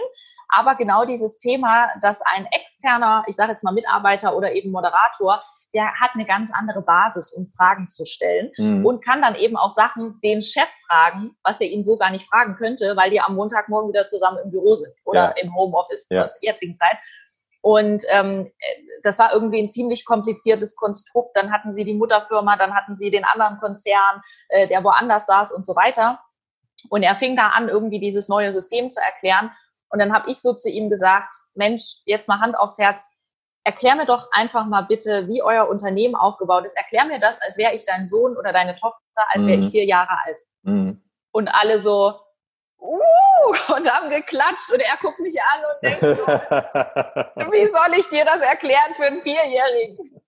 Aber 0.49 0.75
genau 0.75 1.05
dieses 1.05 1.37
Thema, 1.39 1.89
dass 2.01 2.21
ein 2.21 2.47
externer, 2.51 3.23
ich 3.27 3.35
sage 3.35 3.51
jetzt 3.51 3.63
mal 3.63 3.73
Mitarbeiter 3.73 4.35
oder 4.35 4.53
eben 4.53 4.71
Moderator, 4.71 5.41
der 5.73 5.93
hat 5.99 6.11
eine 6.13 6.25
ganz 6.25 6.51
andere 6.53 6.81
Basis, 6.81 7.33
um 7.33 7.49
Fragen 7.49 7.89
zu 7.89 8.05
stellen 8.05 8.51
mhm. 8.57 8.85
und 8.85 9.03
kann 9.03 9.21
dann 9.21 9.35
eben 9.35 9.57
auch 9.57 9.71
Sachen 9.71 10.19
den 10.23 10.41
Chef 10.41 10.69
fragen, 10.87 11.35
was 11.43 11.59
er 11.59 11.67
ihn 11.67 11.83
so 11.83 11.97
gar 11.97 12.11
nicht 12.11 12.27
fragen 12.27 12.55
könnte, 12.55 12.95
weil 12.95 13.09
die 13.09 13.19
am 13.19 13.35
Montagmorgen 13.35 13.89
wieder 13.89 14.05
zusammen 14.05 14.37
im 14.43 14.51
Büro 14.51 14.75
sind 14.75 14.93
oder 15.03 15.35
ja. 15.35 15.43
im 15.43 15.53
Homeoffice 15.53 16.07
ja. 16.09 16.27
zur 16.27 16.41
jetzigen 16.41 16.75
Zeit. 16.75 16.97
Und 17.61 18.03
ähm, 18.09 18.51
das 19.01 19.17
war 19.17 19.33
irgendwie 19.33 19.63
ein 19.63 19.69
ziemlich 19.69 20.05
kompliziertes 20.05 20.75
Konstrukt. 20.75 21.35
Dann 21.35 21.51
hatten 21.51 21.73
sie 21.73 21.83
die 21.83 21.95
Mutterfirma, 21.95 22.57
dann 22.57 22.75
hatten 22.75 22.95
sie 22.95 23.09
den 23.09 23.25
anderen 23.25 23.57
Konzern, 23.57 24.21
äh, 24.49 24.67
der 24.67 24.83
woanders 24.83 25.25
saß 25.25 25.51
und 25.51 25.65
so 25.65 25.75
weiter. 25.75 26.19
Und 26.89 27.01
er 27.01 27.15
fing 27.15 27.35
da 27.35 27.47
an, 27.47 27.67
irgendwie 27.67 27.99
dieses 27.99 28.29
neue 28.29 28.51
System 28.51 28.91
zu 28.91 29.01
erklären. 29.01 29.49
Und 29.89 29.99
dann 29.99 30.13
habe 30.13 30.29
ich 30.29 30.41
so 30.41 30.53
zu 30.53 30.69
ihm 30.69 30.89
gesagt, 30.89 31.33
Mensch, 31.53 32.01
jetzt 32.05 32.27
mal 32.27 32.39
Hand 32.39 32.57
aufs 32.57 32.77
Herz, 32.77 33.05
erklär 33.63 33.95
mir 33.95 34.05
doch 34.05 34.27
einfach 34.31 34.65
mal 34.65 34.81
bitte, 34.81 35.27
wie 35.27 35.41
euer 35.41 35.67
Unternehmen 35.67 36.15
aufgebaut 36.15 36.65
ist. 36.65 36.77
Erklär 36.77 37.05
mir 37.05 37.19
das, 37.19 37.41
als 37.41 37.57
wäre 37.57 37.73
ich 37.73 37.85
dein 37.85 38.07
Sohn 38.07 38.37
oder 38.37 38.53
deine 38.53 38.75
Tochter, 38.75 39.23
als 39.29 39.45
wäre 39.45 39.57
ich 39.57 39.65
mhm. 39.65 39.71
vier 39.71 39.85
Jahre 39.85 40.17
alt. 40.25 40.39
Mhm. 40.63 41.01
Und 41.31 41.47
alle 41.47 41.79
so, 41.79 42.19
uh, 42.79 42.95
und 43.75 43.91
haben 43.91 44.09
geklatscht 44.09 44.71
und 44.71 44.79
er 44.79 44.97
guckt 45.01 45.19
mich 45.19 45.35
an 45.41 45.61
und 45.71 45.83
denkt 45.83 46.19
so, 46.19 46.27
wie 47.51 47.65
soll 47.65 47.99
ich 47.99 48.07
dir 48.09 48.25
das 48.25 48.41
erklären 48.41 48.93
für 48.95 49.05
einen 49.05 49.21
Vierjährigen? 49.21 50.21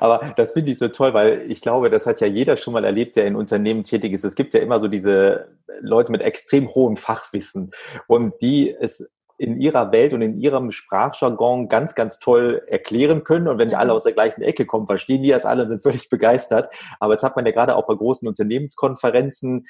Aber 0.00 0.32
das 0.36 0.52
finde 0.52 0.72
ich 0.72 0.78
so 0.78 0.88
toll, 0.88 1.14
weil 1.14 1.50
ich 1.50 1.60
glaube, 1.60 1.90
das 1.90 2.06
hat 2.06 2.20
ja 2.20 2.26
jeder 2.26 2.56
schon 2.56 2.72
mal 2.72 2.84
erlebt, 2.84 3.16
der 3.16 3.26
in 3.26 3.36
Unternehmen 3.36 3.84
tätig 3.84 4.12
ist. 4.12 4.24
Es 4.24 4.34
gibt 4.34 4.54
ja 4.54 4.60
immer 4.60 4.80
so 4.80 4.88
diese 4.88 5.48
Leute 5.80 6.10
mit 6.10 6.20
extrem 6.20 6.68
hohem 6.68 6.96
Fachwissen 6.96 7.70
und 8.06 8.40
die 8.42 8.74
es 8.78 9.08
in 9.40 9.58
ihrer 9.58 9.90
Welt 9.90 10.12
und 10.12 10.20
in 10.20 10.38
ihrem 10.38 10.70
Sprachjargon 10.70 11.68
ganz, 11.68 11.94
ganz 11.94 12.18
toll 12.18 12.62
erklären 12.66 13.24
können. 13.24 13.48
Und 13.48 13.56
wenn 13.56 13.70
die 13.70 13.74
alle 13.74 13.88
mhm. 13.88 13.96
aus 13.96 14.04
der 14.04 14.12
gleichen 14.12 14.42
Ecke 14.42 14.66
kommen, 14.66 14.86
verstehen 14.86 15.22
die 15.22 15.30
das 15.30 15.46
alle 15.46 15.62
und 15.62 15.68
sind 15.68 15.82
völlig 15.82 16.10
begeistert. 16.10 16.74
Aber 17.00 17.14
jetzt 17.14 17.22
hat 17.22 17.36
man 17.36 17.46
ja 17.46 17.52
gerade 17.52 17.74
auch 17.74 17.86
bei 17.86 17.94
großen 17.94 18.28
Unternehmenskonferenzen, 18.28 19.64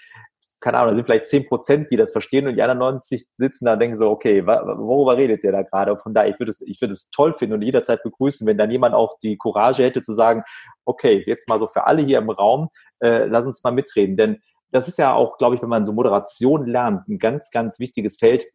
keine 0.59 0.79
Ahnung, 0.79 0.91
da 0.91 0.95
sind 0.97 1.05
vielleicht 1.05 1.27
zehn 1.27 1.47
Prozent, 1.47 1.89
die 1.93 1.97
das 1.97 2.11
verstehen 2.11 2.49
und 2.49 2.57
die 2.57 2.63
anderen 2.63 2.81
90 2.81 3.29
sitzen 3.37 3.67
da 3.67 3.75
und 3.75 3.79
denken 3.79 3.97
so, 3.97 4.11
okay, 4.11 4.45
worüber 4.45 5.17
redet 5.17 5.45
ihr 5.45 5.53
da 5.53 5.63
gerade? 5.63 5.97
Von 5.97 6.15
daher, 6.15 6.31
ich 6.31 6.41
würde 6.41 6.51
es, 6.51 6.61
ich 6.63 6.81
würde 6.81 6.93
es 6.93 7.09
toll 7.11 7.33
finden 7.33 7.55
und 7.55 7.63
jederzeit 7.63 8.03
begrüßen, 8.03 8.45
wenn 8.49 8.59
dann 8.59 8.73
jemand 8.73 8.97
auch 8.97 9.19
die 9.23 9.37
Courage 9.37 9.85
hätte 9.85 10.03
zu 10.03 10.15
sagen, 10.15 10.43
okay, 10.85 11.23
jetzt 11.29 11.49
mal 11.49 11.61
so 11.61 11.69
für 11.69 11.87
alle 11.87 12.03
hier 12.03 12.19
im 12.19 12.31
Raum, 12.31 12.71
äh, 12.99 13.27
lass 13.27 13.47
uns 13.47 13.63
mal 13.63 13.71
mitreden. 13.71 14.17
Denn 14.17 14.39
das 14.73 14.89
ist 14.89 14.99
ja 14.99 15.15
auch, 15.15 15.39
glaube 15.39 15.55
ich, 15.55 15.63
wenn 15.63 15.69
man 15.69 15.87
so 15.87 15.93
Moderation 15.93 16.67
lernt, 16.67 17.07
ein 17.09 17.19
ganz, 17.19 17.51
ganz 17.51 17.79
wichtiges 17.79 18.17
Feld, 18.17 18.47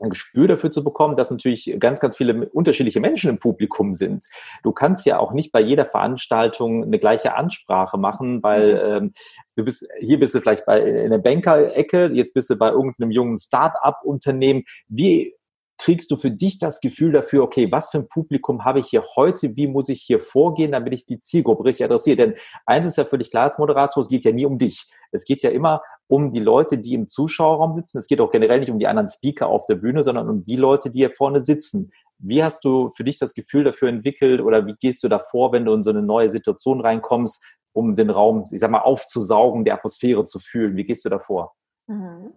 ein 0.00 0.10
Gespür 0.10 0.48
dafür 0.48 0.70
zu 0.70 0.82
bekommen, 0.82 1.16
dass 1.16 1.30
natürlich 1.30 1.76
ganz, 1.78 2.00
ganz 2.00 2.16
viele 2.16 2.48
unterschiedliche 2.50 3.00
Menschen 3.00 3.30
im 3.30 3.38
Publikum 3.38 3.92
sind. 3.92 4.24
Du 4.62 4.72
kannst 4.72 5.06
ja 5.06 5.18
auch 5.18 5.32
nicht 5.32 5.52
bei 5.52 5.60
jeder 5.60 5.86
Veranstaltung 5.86 6.84
eine 6.84 6.98
gleiche 6.98 7.34
Ansprache 7.34 7.98
machen, 7.98 8.42
weil 8.42 8.74
mhm. 8.74 9.04
ähm, 9.06 9.12
du 9.56 9.64
bist, 9.64 9.86
hier 10.00 10.18
bist 10.18 10.34
du 10.34 10.40
vielleicht 10.40 10.66
bei 10.66 10.80
in 10.80 11.10
der 11.10 11.18
Banker-Ecke, 11.18 12.10
jetzt 12.14 12.34
bist 12.34 12.50
du 12.50 12.56
bei 12.56 12.70
irgendeinem 12.70 13.10
jungen 13.10 13.38
Start-up-Unternehmen. 13.38 14.64
Wie 14.88 15.34
kriegst 15.82 16.12
du 16.12 16.16
für 16.16 16.30
dich 16.30 16.60
das 16.60 16.80
Gefühl 16.80 17.10
dafür, 17.10 17.42
okay, 17.42 17.70
was 17.72 17.90
für 17.90 17.98
ein 17.98 18.08
Publikum 18.08 18.64
habe 18.64 18.78
ich 18.78 18.86
hier 18.86 19.02
heute, 19.16 19.56
wie 19.56 19.66
muss 19.66 19.88
ich 19.88 20.00
hier 20.00 20.20
vorgehen, 20.20 20.72
damit 20.72 20.92
ich 20.92 21.06
die 21.06 21.18
Zielgruppe 21.18 21.64
richtig 21.64 21.84
adressiere? 21.84 22.16
Denn 22.16 22.34
eins 22.66 22.86
ist 22.86 22.98
ja 22.98 23.04
völlig 23.04 23.30
klar 23.30 23.44
als 23.44 23.58
Moderator, 23.58 24.00
es 24.00 24.08
geht 24.08 24.24
ja 24.24 24.30
nie 24.30 24.46
um 24.46 24.58
dich. 24.58 24.86
Es 25.10 25.24
geht 25.24 25.42
ja 25.42 25.50
immer 25.50 25.82
um 26.12 26.30
die 26.30 26.40
Leute, 26.40 26.76
die 26.76 26.92
im 26.92 27.08
Zuschauerraum 27.08 27.72
sitzen. 27.72 27.96
Es 27.96 28.06
geht 28.06 28.20
auch 28.20 28.30
generell 28.30 28.60
nicht 28.60 28.68
um 28.68 28.78
die 28.78 28.86
anderen 28.86 29.08
Speaker 29.08 29.46
auf 29.46 29.64
der 29.64 29.76
Bühne, 29.76 30.02
sondern 30.02 30.28
um 30.28 30.42
die 30.42 30.56
Leute, 30.56 30.90
die 30.90 30.98
hier 30.98 31.10
vorne 31.10 31.40
sitzen. 31.40 31.90
Wie 32.18 32.44
hast 32.44 32.66
du 32.66 32.90
für 32.94 33.02
dich 33.02 33.18
das 33.18 33.32
Gefühl 33.32 33.64
dafür 33.64 33.88
entwickelt 33.88 34.42
oder 34.42 34.66
wie 34.66 34.74
gehst 34.78 35.02
du 35.02 35.08
da 35.08 35.18
vor, 35.18 35.52
wenn 35.52 35.64
du 35.64 35.72
in 35.72 35.82
so 35.82 35.88
eine 35.88 36.02
neue 36.02 36.28
Situation 36.28 36.82
reinkommst, 36.82 37.42
um 37.72 37.94
den 37.94 38.10
Raum, 38.10 38.44
ich 38.52 38.60
sag 38.60 38.70
mal, 38.70 38.80
aufzusaugen, 38.80 39.64
die 39.64 39.72
Atmosphäre 39.72 40.26
zu 40.26 40.38
fühlen? 40.38 40.76
Wie 40.76 40.84
gehst 40.84 41.02
du 41.06 41.08
da 41.08 41.18
vor? 41.18 41.54
Mhm. 41.86 42.34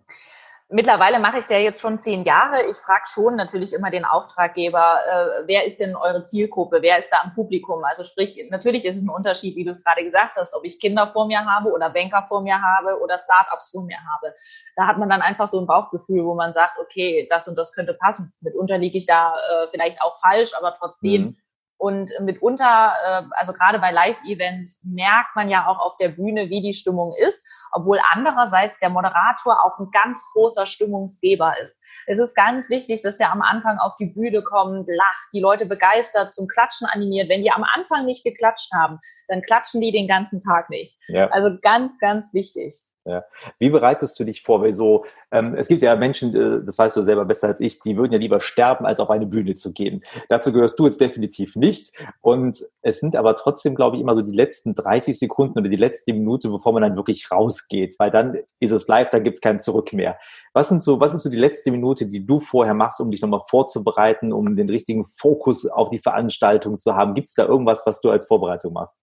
Mittlerweile 0.69 1.19
mache 1.19 1.38
ich 1.38 1.43
es 1.43 1.50
ja 1.50 1.60
jetzt 1.60 1.79
schon 1.79 2.00
zehn 2.00 2.24
Jahre. 2.24 2.65
Ich 2.67 2.77
frage 2.77 3.03
schon 3.05 3.36
natürlich 3.36 3.72
immer 3.74 3.91
den 3.91 4.03
Auftraggeber, 4.03 4.98
äh, 5.07 5.43
wer 5.45 5.65
ist 5.65 5.79
denn 5.79 5.95
eure 5.95 6.24
Zielgruppe? 6.24 6.81
Wer 6.81 6.98
ist 6.98 7.12
da 7.12 7.17
am 7.24 7.36
Publikum? 7.36 7.84
Also 7.84 8.03
sprich, 8.03 8.43
natürlich 8.50 8.84
ist 8.84 8.95
es 8.95 9.03
ein 9.03 9.10
Unterschied, 9.10 9.55
wie 9.55 9.63
du 9.63 9.69
es 9.69 9.84
gerade 9.84 10.03
gesagt 10.03 10.38
hast, 10.38 10.55
ob 10.55 10.63
ich 10.65 10.79
Kinder 10.79 11.12
vor 11.12 11.27
mir 11.27 11.45
habe 11.45 11.72
oder 11.72 11.91
Banker 11.91 12.25
vor 12.27 12.41
mir 12.41 12.60
habe 12.60 13.00
oder 13.00 13.19
Startups 13.19 13.69
vor 13.69 13.84
mir 13.84 14.00
habe. 14.12 14.34
Da 14.75 14.88
hat 14.88 14.98
man 14.98 15.07
dann 15.07 15.22
einfach 15.22 15.48
so 15.48 15.60
ein 15.60 15.67
Bauchgefühl, 15.67 16.25
wo 16.25 16.34
man 16.34 16.51
sagt, 16.51 16.79
okay, 16.79 17.27
das 17.29 17.48
und 17.48 17.55
das 17.60 17.72
könnte 17.72 17.93
passen. 17.93 18.34
Mitunter 18.41 18.79
liege 18.79 18.98
ich 18.98 19.05
da 19.05 19.36
äh, 19.36 19.67
vielleicht 19.69 20.01
auch 20.01 20.19
falsch, 20.19 20.53
aber 20.57 20.75
trotzdem 20.79 21.22
mhm. 21.22 21.38
Und 21.77 22.12
mitunter, 22.22 22.94
äh, 23.05 23.24
also 23.32 23.51
gerade 23.51 23.79
bei 23.79 23.91
Live-Events, 23.91 24.82
merkt 24.86 25.36
man 25.36 25.50
ja 25.50 25.67
auch 25.67 25.79
auf 25.79 25.98
der 25.98 26.10
Bühne, 26.10 26.50
wie 26.50 26.62
die 26.62 26.74
Stimmung 26.74 27.13
ist, 27.17 27.46
obwohl 27.72 28.00
andererseits 28.13 28.79
der 28.79 28.89
Moderator 28.89 29.63
auch 29.63 29.77
ein 29.79 29.91
ganz 29.91 30.25
großer 30.34 30.65
Stimmungsgeber 30.65 31.53
ist. 31.62 31.82
Es 32.08 32.17
ist 32.17 32.36
ganz 32.36 32.70
wichtig, 32.70 33.01
dass 33.01 33.17
der 33.17 33.32
am 33.32 33.41
Anfang 33.41 33.77
auf 33.79 33.94
die 34.00 34.05
Bühne 34.05 34.41
kommt, 34.41 34.86
lacht, 34.88 35.27
die 35.34 35.41
Leute 35.41 35.65
begeistert, 35.65 36.32
zum 36.32 36.48
Klatschen 36.48 36.88
animiert. 36.88 37.29
Wenn 37.29 37.44
die 37.44 37.51
am 37.51 37.63
Anfang 37.63 38.05
nicht 38.05 38.24
geklatscht 38.24 38.72
haben, 38.74 39.00
dann 39.27 39.41
klatschen 39.41 39.82
die 39.82 39.91
den 39.91 40.08
ganzen 40.08 40.39
Tag 40.39 40.70
nicht. 40.70 40.98
Ja. 41.08 41.27
Also 41.27 41.58
ganz, 41.62 42.00
ganz 42.00 42.34
wichtig. 42.34 42.86
Ja. 43.05 43.24
Wie 43.59 43.69
bereitest 43.69 44.19
du 44.19 44.24
dich 44.24 44.41
vor? 44.41 44.62
Weil 44.62 44.74
so, 44.74 45.05
ähm, 45.31 45.53
es 45.55 45.67
gibt 45.67 45.83
ja 45.83 45.95
Menschen, 45.95 46.35
äh, 46.35 46.65
das 46.65 46.77
weißt 46.77 46.97
du 46.97 47.03
selber 47.03 47.24
besser 47.24 47.47
als 47.50 47.59
ich, 47.59 47.79
die 47.79 47.97
würden 47.97 48.12
ja 48.12 48.17
lieber 48.17 48.39
sterben, 48.39 48.88
als 48.88 49.00
auf 49.00 49.12
eine 49.12 49.27
Bühne 49.27 49.53
zu 49.53 49.74
gehen. 49.74 50.03
Dazu 50.27 50.51
gehörst 50.51 50.79
du 50.79 50.85
jetzt 50.85 51.00
definitiv 51.00 51.55
nicht. 51.55 51.93
Und 52.21 52.63
es 52.81 53.00
sind 53.00 53.15
aber 53.15 53.35
trotzdem, 53.35 53.75
glaube 53.75 53.95
ich, 53.95 54.01
immer 54.01 54.15
so 54.15 54.24
die 54.24 54.35
letzten 54.35 54.74
30 54.74 55.19
Sekunden 55.19 55.59
oder 55.59 55.69
die 55.69 55.75
letzte 55.75 56.13
Minute, 56.13 56.50
bevor 56.50 56.74
man 56.74 56.81
dann 56.81 56.95
wirklich 56.95 57.29
rausgeht, 57.29 57.95
weil 58.00 58.09
dann 58.09 58.39
ist 58.59 58.71
es 58.71 58.88
live, 58.88 59.09
dann 59.09 59.24
gibt 59.24 59.38
es 59.38 59.41
kein 59.41 59.59
Zurück 59.59 59.93
mehr. 59.93 60.17
Was 60.53 60.69
sind 60.69 60.81
so, 60.81 61.00
was 61.00 61.13
ist 61.13 61.21
so 61.21 61.29
die 61.29 61.38
letzte 61.38 61.69
Minute, 61.69 62.07
die 62.07 62.25
du 62.25 62.39
vorher 62.39 62.74
machst, 62.74 63.00
um 63.00 63.12
dich 63.12 63.21
nochmal 63.21 63.41
vorzubereiten, 63.47 64.33
um 64.33 64.55
den 64.55 64.69
richtigen 64.69 65.05
Fokus 65.05 65.67
auf 65.67 65.91
die 65.91 66.00
Veranstaltung 66.00 66.79
zu 66.79 66.95
haben? 66.95 67.13
Gibt 67.13 67.29
es 67.29 67.35
da 67.35 67.45
irgendwas, 67.45 67.85
was 67.85 68.01
du 68.01 68.09
als 68.09 68.25
Vorbereitung 68.25 68.74
machst? 68.74 69.00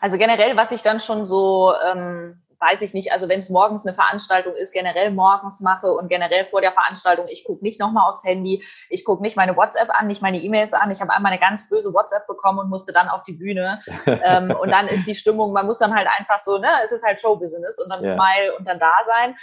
Also 0.00 0.18
generell, 0.18 0.56
was 0.56 0.72
ich 0.72 0.82
dann 0.82 1.00
schon 1.00 1.24
so 1.24 1.72
ähm, 1.90 2.43
weiß 2.64 2.82
ich 2.82 2.94
nicht, 2.94 3.12
also 3.12 3.28
wenn 3.28 3.40
es 3.40 3.50
morgens 3.50 3.86
eine 3.86 3.94
Veranstaltung 3.94 4.54
ist, 4.54 4.72
generell 4.72 5.10
morgens 5.10 5.60
mache 5.60 5.92
und 5.92 6.08
generell 6.08 6.46
vor 6.46 6.60
der 6.60 6.72
Veranstaltung, 6.72 7.26
ich 7.28 7.44
gucke 7.44 7.62
nicht 7.62 7.78
nochmal 7.80 8.08
aufs 8.08 8.24
Handy, 8.24 8.64
ich 8.88 9.04
gucke 9.04 9.22
nicht 9.22 9.36
meine 9.36 9.56
WhatsApp 9.56 9.90
an, 9.90 10.06
nicht 10.06 10.22
meine 10.22 10.38
E-Mails 10.38 10.72
an. 10.72 10.90
Ich 10.90 11.00
habe 11.00 11.12
einmal 11.12 11.32
eine 11.32 11.40
ganz 11.40 11.68
böse 11.68 11.92
WhatsApp 11.92 12.26
bekommen 12.26 12.58
und 12.60 12.70
musste 12.70 12.92
dann 12.92 13.08
auf 13.08 13.22
die 13.24 13.32
Bühne. 13.32 13.80
ähm, 14.06 14.50
und 14.50 14.70
dann 14.70 14.86
ist 14.86 15.06
die 15.06 15.14
Stimmung, 15.14 15.52
man 15.52 15.66
muss 15.66 15.78
dann 15.78 15.94
halt 15.94 16.08
einfach 16.18 16.40
so, 16.40 16.58
ne, 16.58 16.68
es 16.84 16.92
ist 16.92 17.04
halt 17.04 17.20
Showbusiness 17.20 17.80
und 17.82 17.90
dann 17.90 18.02
ja. 18.02 18.14
Smile 18.14 18.56
und 18.58 18.66
dann 18.66 18.78
da 18.78 18.92
sein. 19.06 19.34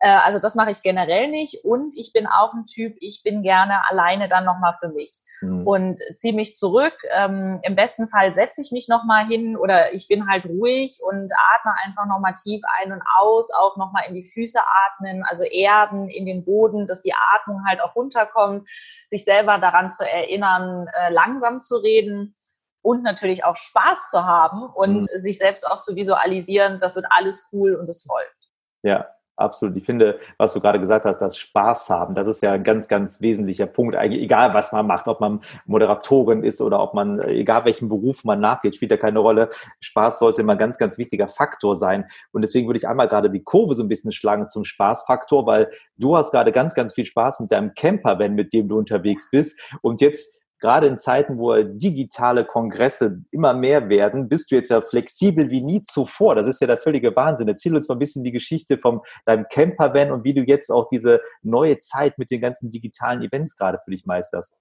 Äh, 0.00 0.10
also 0.10 0.38
das 0.38 0.54
mache 0.54 0.70
ich 0.70 0.82
generell 0.82 1.28
nicht. 1.28 1.64
Und 1.64 1.96
ich 1.96 2.12
bin 2.12 2.26
auch 2.26 2.52
ein 2.54 2.66
Typ, 2.66 2.96
ich 3.00 3.22
bin 3.22 3.42
gerne 3.42 3.88
alleine 3.88 4.28
dann 4.28 4.44
nochmal 4.44 4.74
für 4.78 4.88
mich 4.88 5.22
mhm. 5.40 5.66
und 5.66 6.00
ziehe 6.16 6.34
mich 6.34 6.56
zurück. 6.56 6.94
Ähm, 7.10 7.60
Im 7.62 7.74
besten 7.74 8.08
Fall 8.08 8.32
setze 8.32 8.60
ich 8.60 8.70
mich 8.70 8.88
nochmal 8.88 9.26
hin 9.26 9.56
oder 9.56 9.92
ich 9.92 10.08
bin 10.08 10.28
halt 10.28 10.46
ruhig 10.46 10.98
und 11.02 11.32
atme 11.54 11.74
einfach 11.84 12.06
nochmal 12.06 12.34
tief 12.34 12.62
ein 12.80 12.92
und 12.92 13.02
aus, 13.18 13.50
auch 13.52 13.76
nochmal 13.76 14.04
in 14.08 14.14
die 14.14 14.24
Füße 14.24 14.60
atmen, 14.86 15.24
also 15.28 15.44
erden 15.44 16.08
in 16.08 16.26
den 16.26 16.44
Boden, 16.44 16.86
dass 16.86 17.02
die 17.02 17.14
Atmung 17.34 17.62
halt 17.66 17.80
auch 17.80 17.94
runterkommt, 17.96 18.68
sich 19.06 19.24
selber 19.24 19.58
daran 19.58 19.90
zu 19.90 20.08
erinnern, 20.08 20.86
äh, 20.94 21.12
langsam 21.12 21.60
zu 21.60 21.76
reden 21.76 22.34
und 22.82 23.02
natürlich 23.02 23.44
auch 23.44 23.56
Spaß 23.56 24.10
zu 24.10 24.24
haben 24.24 24.62
und 24.62 25.00
mhm. 25.00 25.20
sich 25.20 25.38
selbst 25.38 25.68
auch 25.68 25.80
zu 25.80 25.96
visualisieren, 25.96 26.78
das 26.80 26.94
wird 26.94 27.06
alles 27.10 27.48
cool 27.52 27.74
und 27.74 27.88
es 27.88 28.06
läuft. 28.06 28.36
Ja, 28.82 29.08
absolut. 29.38 29.76
Ich 29.76 29.84
finde, 29.84 30.18
was 30.36 30.52
du 30.52 30.60
gerade 30.60 30.78
gesagt 30.78 31.04
hast, 31.04 31.18
das 31.18 31.36
Spaß 31.36 31.90
haben, 31.90 32.14
das 32.14 32.26
ist 32.26 32.42
ja 32.42 32.52
ein 32.52 32.64
ganz, 32.64 32.88
ganz 32.88 33.20
wesentlicher 33.20 33.66
Punkt. 33.66 33.96
Egal, 33.96 34.54
was 34.54 34.72
man 34.72 34.86
macht, 34.86 35.08
ob 35.08 35.20
man 35.20 35.40
Moderatorin 35.66 36.42
ist 36.42 36.60
oder 36.60 36.80
ob 36.80 36.94
man, 36.94 37.20
egal 37.20 37.64
welchen 37.64 37.88
Beruf 37.88 38.24
man 38.24 38.40
nachgeht, 38.40 38.76
spielt 38.76 38.90
ja 38.90 38.96
keine 38.96 39.20
Rolle. 39.20 39.50
Spaß 39.80 40.18
sollte 40.18 40.42
immer 40.42 40.52
ein 40.52 40.58
ganz, 40.58 40.78
ganz 40.78 40.98
wichtiger 40.98 41.28
Faktor 41.28 41.76
sein. 41.76 42.06
Und 42.32 42.42
deswegen 42.42 42.66
würde 42.66 42.78
ich 42.78 42.88
einmal 42.88 43.08
gerade 43.08 43.30
die 43.30 43.42
Kurve 43.42 43.74
so 43.74 43.82
ein 43.82 43.88
bisschen 43.88 44.12
schlagen 44.12 44.48
zum 44.48 44.64
Spaßfaktor, 44.64 45.46
weil 45.46 45.70
du 45.96 46.16
hast 46.16 46.30
gerade 46.32 46.52
ganz, 46.52 46.74
ganz 46.74 46.94
viel 46.94 47.04
Spaß 47.04 47.40
mit 47.40 47.52
deinem 47.52 47.74
Camper, 47.74 48.18
wenn 48.18 48.34
mit 48.34 48.52
dem 48.52 48.68
du 48.68 48.78
unterwegs 48.78 49.30
bist. 49.30 49.60
Und 49.82 50.00
jetzt 50.00 50.37
gerade 50.60 50.86
in 50.86 50.98
Zeiten, 50.98 51.38
wo 51.38 51.54
digitale 51.62 52.44
Kongresse 52.44 53.22
immer 53.30 53.54
mehr 53.54 53.88
werden, 53.88 54.28
bist 54.28 54.50
du 54.50 54.56
jetzt 54.56 54.70
ja 54.70 54.80
flexibel 54.80 55.50
wie 55.50 55.62
nie 55.62 55.82
zuvor. 55.82 56.34
Das 56.34 56.46
ist 56.46 56.60
ja 56.60 56.66
der 56.66 56.78
völlige 56.78 57.14
Wahnsinn. 57.14 57.48
Erzähl 57.48 57.74
uns 57.74 57.88
mal 57.88 57.94
ein 57.94 58.00
bisschen 58.00 58.24
die 58.24 58.32
Geschichte 58.32 58.78
von 58.78 59.00
deinem 59.24 59.46
Campervan 59.48 60.12
und 60.12 60.24
wie 60.24 60.34
du 60.34 60.42
jetzt 60.42 60.70
auch 60.70 60.88
diese 60.88 61.20
neue 61.42 61.78
Zeit 61.78 62.18
mit 62.18 62.30
den 62.30 62.40
ganzen 62.40 62.70
digitalen 62.70 63.22
Events 63.22 63.56
gerade 63.56 63.78
für 63.84 63.90
dich 63.90 64.06
meisterst. 64.06 64.58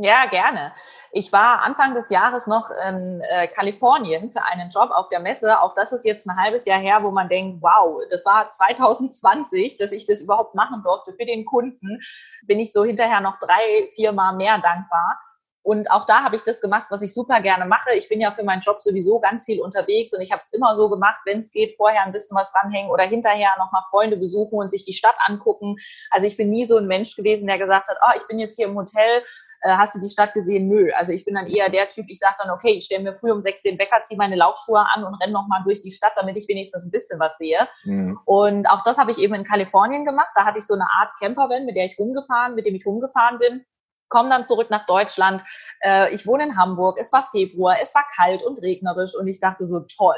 Ja, 0.00 0.26
gerne. 0.26 0.72
Ich 1.10 1.32
war 1.32 1.62
Anfang 1.62 1.94
des 1.94 2.08
Jahres 2.08 2.46
noch 2.46 2.70
in 2.88 3.20
äh, 3.20 3.48
Kalifornien 3.48 4.30
für 4.30 4.44
einen 4.44 4.70
Job 4.70 4.90
auf 4.92 5.08
der 5.08 5.18
Messe. 5.18 5.60
Auch 5.60 5.74
das 5.74 5.90
ist 5.90 6.04
jetzt 6.04 6.24
ein 6.28 6.36
halbes 6.36 6.66
Jahr 6.66 6.78
her, 6.78 7.02
wo 7.02 7.10
man 7.10 7.28
denkt, 7.28 7.60
wow, 7.62 7.98
das 8.08 8.24
war 8.24 8.48
2020, 8.48 9.76
dass 9.76 9.90
ich 9.90 10.06
das 10.06 10.20
überhaupt 10.20 10.54
machen 10.54 10.84
durfte 10.84 11.14
für 11.14 11.26
den 11.26 11.44
Kunden. 11.44 11.98
Bin 12.46 12.60
ich 12.60 12.72
so 12.72 12.84
hinterher 12.84 13.20
noch 13.20 13.40
drei, 13.40 13.88
vier 13.92 14.12
Mal 14.12 14.36
mehr 14.36 14.60
dankbar. 14.60 15.18
Und 15.62 15.90
auch 15.90 16.06
da 16.06 16.22
habe 16.22 16.36
ich 16.36 16.44
das 16.44 16.60
gemacht, 16.60 16.86
was 16.88 17.02
ich 17.02 17.12
super 17.12 17.42
gerne 17.42 17.66
mache. 17.66 17.94
Ich 17.94 18.08
bin 18.08 18.20
ja 18.20 18.32
für 18.32 18.42
meinen 18.42 18.60
Job 18.60 18.80
sowieso 18.80 19.20
ganz 19.20 19.44
viel 19.44 19.60
unterwegs 19.60 20.14
und 20.14 20.22
ich 20.22 20.32
habe 20.32 20.40
es 20.40 20.52
immer 20.52 20.74
so 20.74 20.88
gemacht, 20.88 21.20
wenn 21.26 21.40
es 21.40 21.52
geht, 21.52 21.76
vorher 21.76 22.04
ein 22.04 22.12
bisschen 22.12 22.36
was 22.36 22.54
ranhängen 22.54 22.90
oder 22.90 23.04
hinterher 23.04 23.50
nochmal 23.58 23.82
Freunde 23.90 24.16
besuchen 24.16 24.58
und 24.58 24.70
sich 24.70 24.84
die 24.84 24.92
Stadt 24.92 25.16
angucken. 25.26 25.76
Also 26.10 26.26
ich 26.26 26.36
bin 26.36 26.48
nie 26.48 26.64
so 26.64 26.78
ein 26.78 26.86
Mensch 26.86 27.16
gewesen, 27.16 27.46
der 27.46 27.58
gesagt 27.58 27.88
hat, 27.88 27.98
oh, 28.00 28.16
ich 28.16 28.26
bin 28.28 28.38
jetzt 28.38 28.56
hier 28.56 28.66
im 28.66 28.76
Hotel, 28.76 29.22
äh, 29.62 29.76
hast 29.76 29.94
du 29.94 30.00
die 30.00 30.08
Stadt 30.08 30.32
gesehen? 30.32 30.68
Nö. 30.68 30.90
Also 30.94 31.12
ich 31.12 31.24
bin 31.24 31.34
dann 31.34 31.46
eher 31.46 31.68
der 31.68 31.88
Typ, 31.88 32.06
ich 32.08 32.18
sage 32.18 32.36
dann, 32.38 32.50
okay, 32.50 32.70
ich 32.70 32.84
stelle 32.84 33.02
mir 33.02 33.14
früh 33.14 33.30
um 33.30 33.42
sechs 33.42 33.62
den 33.62 33.78
Wecker, 33.78 34.02
ziehe 34.02 34.16
meine 34.16 34.36
Laufschuhe 34.36 34.86
an 34.94 35.04
und 35.04 35.14
renne 35.20 35.32
nochmal 35.32 35.62
durch 35.64 35.82
die 35.82 35.90
Stadt, 35.90 36.12
damit 36.16 36.36
ich 36.36 36.48
wenigstens 36.48 36.84
ein 36.84 36.90
bisschen 36.90 37.18
was 37.18 37.36
sehe. 37.36 37.68
Mhm. 37.84 38.18
Und 38.24 38.70
auch 38.70 38.82
das 38.84 38.96
habe 38.96 39.10
ich 39.10 39.18
eben 39.18 39.34
in 39.34 39.44
Kalifornien 39.44 40.04
gemacht. 40.04 40.30
Da 40.34 40.44
hatte 40.44 40.58
ich 40.58 40.66
so 40.66 40.74
eine 40.74 40.88
Art 40.98 41.10
Campervan, 41.20 41.66
mit 41.66 41.76
der 41.76 41.86
ich 41.86 41.98
rumgefahren, 41.98 42.54
mit 42.54 42.64
dem 42.64 42.74
ich 42.74 42.86
rumgefahren 42.86 43.38
bin 43.38 43.66
komme 44.08 44.28
dann 44.28 44.44
zurück 44.44 44.70
nach 44.70 44.86
Deutschland. 44.86 45.42
Äh, 45.80 46.12
ich 46.14 46.26
wohne 46.26 46.44
in 46.44 46.56
Hamburg. 46.56 46.98
Es 47.00 47.12
war 47.12 47.26
Februar, 47.30 47.76
es 47.80 47.94
war 47.94 48.04
kalt 48.14 48.42
und 48.42 48.60
regnerisch 48.62 49.14
und 49.14 49.26
ich 49.26 49.40
dachte 49.40 49.66
so 49.66 49.80
toll. 49.80 50.14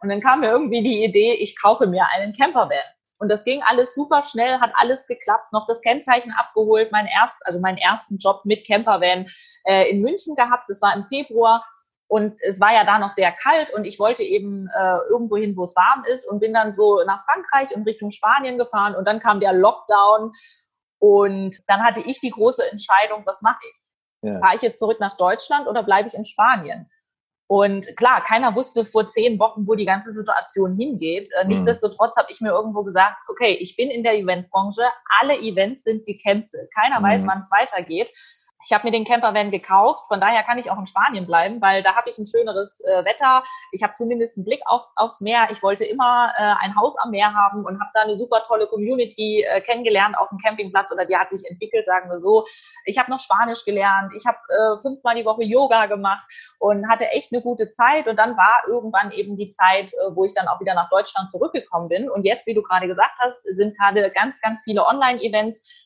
Und 0.00 0.08
dann 0.08 0.20
kam 0.20 0.40
mir 0.40 0.50
irgendwie 0.50 0.82
die 0.82 1.04
Idee, 1.04 1.34
ich 1.34 1.60
kaufe 1.60 1.86
mir 1.86 2.06
einen 2.12 2.32
Campervan. 2.32 2.78
Und 3.18 3.28
das 3.28 3.44
ging 3.44 3.62
alles 3.62 3.94
super 3.94 4.22
schnell, 4.22 4.60
hat 4.60 4.72
alles 4.76 5.06
geklappt, 5.06 5.52
noch 5.52 5.66
das 5.66 5.80
Kennzeichen 5.80 6.32
abgeholt, 6.32 6.90
mein 6.92 7.06
erst, 7.06 7.40
also 7.46 7.60
meinen 7.60 7.78
ersten 7.78 8.18
Job 8.18 8.42
mit 8.44 8.66
Campervan 8.66 9.26
äh, 9.64 9.88
in 9.90 10.02
München 10.02 10.34
gehabt. 10.34 10.68
Das 10.68 10.82
war 10.82 10.94
im 10.94 11.06
Februar 11.06 11.64
und 12.08 12.34
es 12.42 12.60
war 12.60 12.72
ja 12.72 12.84
da 12.84 12.98
noch 12.98 13.10
sehr 13.10 13.32
kalt 13.32 13.72
und 13.72 13.84
ich 13.84 13.98
wollte 13.98 14.22
eben 14.22 14.68
äh, 14.76 14.98
irgendwo 15.08 15.36
hin, 15.36 15.56
wo 15.56 15.64
es 15.64 15.74
warm 15.74 16.04
ist 16.04 16.30
und 16.30 16.40
bin 16.40 16.52
dann 16.52 16.72
so 16.72 17.02
nach 17.06 17.24
Frankreich 17.24 17.74
und 17.74 17.86
Richtung 17.86 18.10
Spanien 18.10 18.58
gefahren 18.58 18.94
und 18.94 19.06
dann 19.06 19.20
kam 19.20 19.40
der 19.40 19.52
Lockdown 19.52 20.32
Und 21.04 21.60
dann 21.66 21.84
hatte 21.84 22.00
ich 22.00 22.20
die 22.20 22.30
große 22.30 22.62
Entscheidung, 22.70 23.24
was 23.26 23.42
mache 23.42 23.60
ich? 23.68 24.30
Ja. 24.30 24.38
Fahre 24.38 24.56
ich 24.56 24.62
jetzt 24.62 24.78
zurück 24.78 25.00
nach 25.00 25.18
Deutschland 25.18 25.68
oder 25.68 25.82
bleibe 25.82 26.08
ich 26.08 26.14
in 26.14 26.24
Spanien? 26.24 26.90
Und 27.46 27.94
klar, 27.98 28.24
keiner 28.24 28.54
wusste 28.54 28.86
vor 28.86 29.10
zehn 29.10 29.38
Wochen, 29.38 29.66
wo 29.66 29.74
die 29.74 29.84
ganze 29.84 30.12
Situation 30.12 30.74
hingeht. 30.74 31.28
Äh, 31.38 31.44
mhm. 31.44 31.50
Nichtsdestotrotz 31.50 32.16
habe 32.16 32.28
ich 32.32 32.40
mir 32.40 32.52
irgendwo 32.52 32.84
gesagt, 32.84 33.18
okay, 33.28 33.52
ich 33.60 33.76
bin 33.76 33.90
in 33.90 34.02
der 34.02 34.14
Eventbranche, 34.14 34.80
alle 35.20 35.36
Events 35.36 35.82
sind 35.82 36.06
gecancelt. 36.06 36.72
Keiner 36.74 37.00
mhm. 37.00 37.04
weiß, 37.04 37.26
wann 37.26 37.40
es 37.40 37.50
weitergeht. 37.50 38.08
Ich 38.64 38.72
habe 38.72 38.86
mir 38.86 38.92
den 38.92 39.04
Campervan 39.04 39.50
gekauft, 39.50 40.06
von 40.08 40.20
daher 40.20 40.42
kann 40.42 40.58
ich 40.58 40.70
auch 40.70 40.78
in 40.78 40.86
Spanien 40.86 41.26
bleiben, 41.26 41.60
weil 41.60 41.82
da 41.82 41.94
habe 41.94 42.10
ich 42.10 42.18
ein 42.18 42.26
schöneres 42.26 42.80
äh, 42.80 43.04
Wetter. 43.04 43.42
Ich 43.72 43.82
habe 43.82 43.94
zumindest 43.94 44.36
einen 44.36 44.44
Blick 44.44 44.62
aufs, 44.66 44.92
aufs 44.96 45.20
Meer. 45.20 45.48
Ich 45.50 45.62
wollte 45.62 45.84
immer 45.84 46.32
äh, 46.36 46.54
ein 46.62 46.76
Haus 46.76 46.96
am 46.98 47.10
Meer 47.10 47.34
haben 47.34 47.64
und 47.64 47.80
habe 47.80 47.90
da 47.94 48.02
eine 48.02 48.16
super 48.16 48.42
tolle 48.42 48.66
Community 48.66 49.42
äh, 49.42 49.60
kennengelernt 49.60 50.16
auf 50.18 50.28
dem 50.28 50.38
Campingplatz 50.38 50.92
oder 50.92 51.04
die 51.04 51.16
hat 51.16 51.30
sich 51.30 51.48
entwickelt, 51.48 51.86
sagen 51.86 52.10
wir 52.10 52.18
so. 52.18 52.44
Ich 52.84 52.98
habe 52.98 53.10
noch 53.10 53.20
Spanisch 53.20 53.64
gelernt. 53.64 54.12
Ich 54.16 54.26
habe 54.26 54.38
äh, 54.48 54.80
fünfmal 54.80 55.14
die 55.14 55.24
Woche 55.24 55.42
Yoga 55.42 55.86
gemacht 55.86 56.26
und 56.58 56.88
hatte 56.88 57.06
echt 57.10 57.32
eine 57.32 57.42
gute 57.42 57.70
Zeit. 57.70 58.06
Und 58.08 58.16
dann 58.16 58.36
war 58.36 58.62
irgendwann 58.68 59.10
eben 59.10 59.36
die 59.36 59.50
Zeit, 59.50 59.92
äh, 59.92 60.14
wo 60.14 60.24
ich 60.24 60.34
dann 60.34 60.48
auch 60.48 60.60
wieder 60.60 60.74
nach 60.74 60.88
Deutschland 60.90 61.30
zurückgekommen 61.30 61.88
bin. 61.88 62.10
Und 62.10 62.24
jetzt, 62.24 62.46
wie 62.46 62.54
du 62.54 62.62
gerade 62.62 62.86
gesagt 62.86 63.18
hast, 63.20 63.42
sind 63.44 63.76
gerade 63.76 64.10
ganz, 64.10 64.40
ganz 64.40 64.62
viele 64.62 64.86
Online-Events 64.86 65.83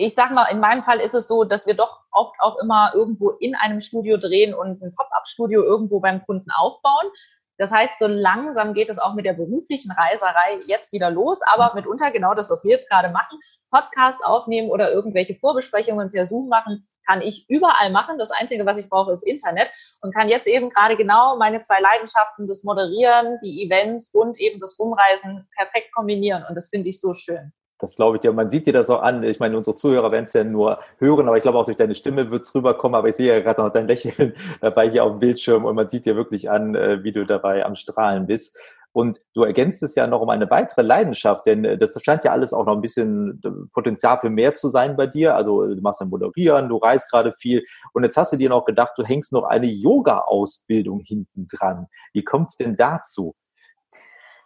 ich 0.00 0.14
sag 0.14 0.30
mal, 0.30 0.44
in 0.44 0.60
meinem 0.60 0.84
Fall 0.84 1.00
ist 1.00 1.14
es 1.14 1.26
so, 1.26 1.42
dass 1.42 1.66
wir 1.66 1.74
doch 1.74 2.04
oft 2.12 2.34
auch 2.38 2.56
immer 2.62 2.92
irgendwo 2.94 3.30
in 3.30 3.56
einem 3.56 3.80
Studio 3.80 4.16
drehen 4.16 4.54
und 4.54 4.80
ein 4.80 4.94
Pop-up-Studio 4.94 5.64
irgendwo 5.64 5.98
beim 5.98 6.24
Kunden 6.24 6.50
aufbauen. 6.52 7.10
Das 7.58 7.72
heißt, 7.72 7.98
so 7.98 8.06
langsam 8.06 8.74
geht 8.74 8.90
es 8.90 9.00
auch 9.00 9.14
mit 9.14 9.26
der 9.26 9.32
beruflichen 9.32 9.90
Reiserei 9.90 10.60
jetzt 10.68 10.92
wieder 10.92 11.10
los, 11.10 11.40
aber 11.52 11.74
mitunter 11.74 12.12
genau 12.12 12.32
das, 12.34 12.48
was 12.48 12.62
wir 12.62 12.70
jetzt 12.70 12.88
gerade 12.88 13.08
machen, 13.08 13.40
Podcast 13.72 14.24
aufnehmen 14.24 14.70
oder 14.70 14.92
irgendwelche 14.92 15.34
Vorbesprechungen 15.34 16.12
per 16.12 16.26
Zoom 16.26 16.48
machen, 16.48 16.86
kann 17.04 17.20
ich 17.20 17.46
überall 17.48 17.90
machen. 17.90 18.18
Das 18.18 18.30
Einzige, 18.30 18.64
was 18.66 18.78
ich 18.78 18.88
brauche, 18.88 19.10
ist 19.10 19.26
Internet 19.26 19.68
und 20.02 20.14
kann 20.14 20.28
jetzt 20.28 20.46
eben 20.46 20.70
gerade 20.70 20.96
genau 20.96 21.36
meine 21.38 21.60
zwei 21.60 21.80
Leidenschaften, 21.80 22.46
das 22.46 22.62
Moderieren, 22.62 23.40
die 23.42 23.64
Events 23.64 24.14
und 24.14 24.38
eben 24.38 24.60
das 24.60 24.78
Rumreisen 24.78 25.48
perfekt 25.56 25.92
kombinieren. 25.92 26.44
Und 26.48 26.54
das 26.54 26.68
finde 26.68 26.88
ich 26.88 27.00
so 27.00 27.14
schön. 27.14 27.52
Das 27.78 27.94
glaube 27.94 28.16
ich 28.16 28.20
dir. 28.20 28.32
Man 28.32 28.50
sieht 28.50 28.66
dir 28.66 28.72
das 28.72 28.90
auch 28.90 29.02
an. 29.02 29.22
Ich 29.22 29.38
meine, 29.38 29.56
unsere 29.56 29.76
Zuhörer 29.76 30.10
werden 30.10 30.24
es 30.24 30.32
ja 30.32 30.44
nur 30.44 30.78
hören, 30.98 31.28
aber 31.28 31.36
ich 31.36 31.42
glaube 31.42 31.58
auch 31.58 31.64
durch 31.64 31.76
deine 31.76 31.94
Stimme 31.94 32.30
wird 32.30 32.42
es 32.42 32.54
rüberkommen. 32.54 32.96
Aber 32.96 33.08
ich 33.08 33.14
sehe 33.14 33.32
ja 33.32 33.40
gerade 33.40 33.62
noch 33.62 33.70
dein 33.70 33.86
Lächeln 33.86 34.34
dabei 34.60 34.90
hier 34.90 35.04
auf 35.04 35.12
dem 35.12 35.20
Bildschirm 35.20 35.64
und 35.64 35.76
man 35.76 35.88
sieht 35.88 36.06
dir 36.06 36.16
wirklich 36.16 36.50
an, 36.50 36.74
äh, 36.74 37.02
wie 37.04 37.12
du 37.12 37.24
dabei 37.24 37.64
am 37.64 37.76
Strahlen 37.76 38.26
bist. 38.26 38.58
Und 38.92 39.18
du 39.34 39.44
ergänzt 39.44 39.82
es 39.82 39.94
ja 39.94 40.06
noch 40.06 40.20
um 40.20 40.30
eine 40.30 40.50
weitere 40.50 40.82
Leidenschaft, 40.82 41.46
denn 41.46 41.64
äh, 41.64 41.78
das 41.78 41.96
scheint 42.02 42.24
ja 42.24 42.32
alles 42.32 42.52
auch 42.52 42.66
noch 42.66 42.74
ein 42.74 42.80
bisschen 42.80 43.40
äh, 43.44 43.50
Potenzial 43.72 44.18
für 44.18 44.30
mehr 44.30 44.54
zu 44.54 44.70
sein 44.70 44.96
bei 44.96 45.06
dir. 45.06 45.36
Also 45.36 45.66
du 45.66 45.80
machst 45.80 46.00
ein 46.00 46.08
Moderieren, 46.08 46.68
du 46.68 46.78
reist 46.78 47.10
gerade 47.10 47.32
viel 47.32 47.62
und 47.92 48.02
jetzt 48.02 48.16
hast 48.16 48.32
du 48.32 48.36
dir 48.36 48.48
noch 48.48 48.64
gedacht, 48.64 48.92
du 48.96 49.04
hängst 49.04 49.32
noch 49.32 49.44
eine 49.44 49.68
Yoga-Ausbildung 49.68 51.00
hinten 51.00 51.46
dran. 51.46 51.86
Wie 52.12 52.24
kommt 52.24 52.48
es 52.50 52.56
denn 52.56 52.74
dazu? 52.74 53.36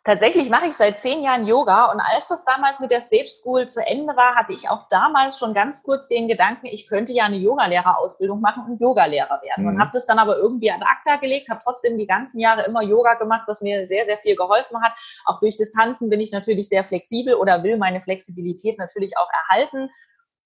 Tatsächlich 0.04 0.50
mache 0.50 0.66
ich 0.66 0.74
seit 0.74 0.98
zehn 0.98 1.22
Jahren 1.22 1.46
Yoga 1.46 1.92
und 1.92 2.00
als 2.00 2.26
das 2.26 2.44
damals 2.44 2.80
mit 2.80 2.90
der 2.90 3.00
Stage 3.00 3.28
School 3.28 3.68
zu 3.68 3.86
Ende 3.86 4.16
war, 4.16 4.34
hatte 4.34 4.52
ich 4.52 4.68
auch 4.68 4.88
damals 4.88 5.38
schon 5.38 5.54
ganz 5.54 5.84
kurz 5.84 6.08
den 6.08 6.26
Gedanken, 6.26 6.66
ich 6.66 6.88
könnte 6.88 7.12
ja 7.12 7.24
eine 7.24 7.36
Yogalehrerausbildung 7.36 8.40
machen 8.40 8.64
und 8.66 8.80
Yogalehrer 8.80 9.40
werden. 9.42 9.62
Mhm. 9.62 9.68
Und 9.68 9.80
habe 9.80 9.92
das 9.92 10.04
dann 10.04 10.18
aber 10.18 10.36
irgendwie 10.38 10.72
an 10.72 10.82
ACTA 10.82 11.16
gelegt, 11.16 11.50
habe 11.50 11.60
trotzdem 11.62 11.98
die 11.98 12.08
ganzen 12.08 12.40
Jahre 12.40 12.64
immer 12.64 12.82
Yoga 12.82 13.14
gemacht, 13.14 13.44
was 13.46 13.60
mir 13.60 13.86
sehr, 13.86 14.04
sehr 14.04 14.18
viel 14.18 14.34
geholfen 14.34 14.82
hat. 14.82 14.92
Auch 15.24 15.38
durch 15.38 15.56
das 15.56 15.70
Tanzen 15.70 16.10
bin 16.10 16.20
ich 16.20 16.32
natürlich 16.32 16.68
sehr 16.68 16.84
flexibel 16.84 17.34
oder 17.34 17.62
will 17.62 17.76
meine 17.76 18.02
Flexibilität 18.02 18.78
natürlich 18.78 19.16
auch 19.16 19.28
erhalten 19.48 19.88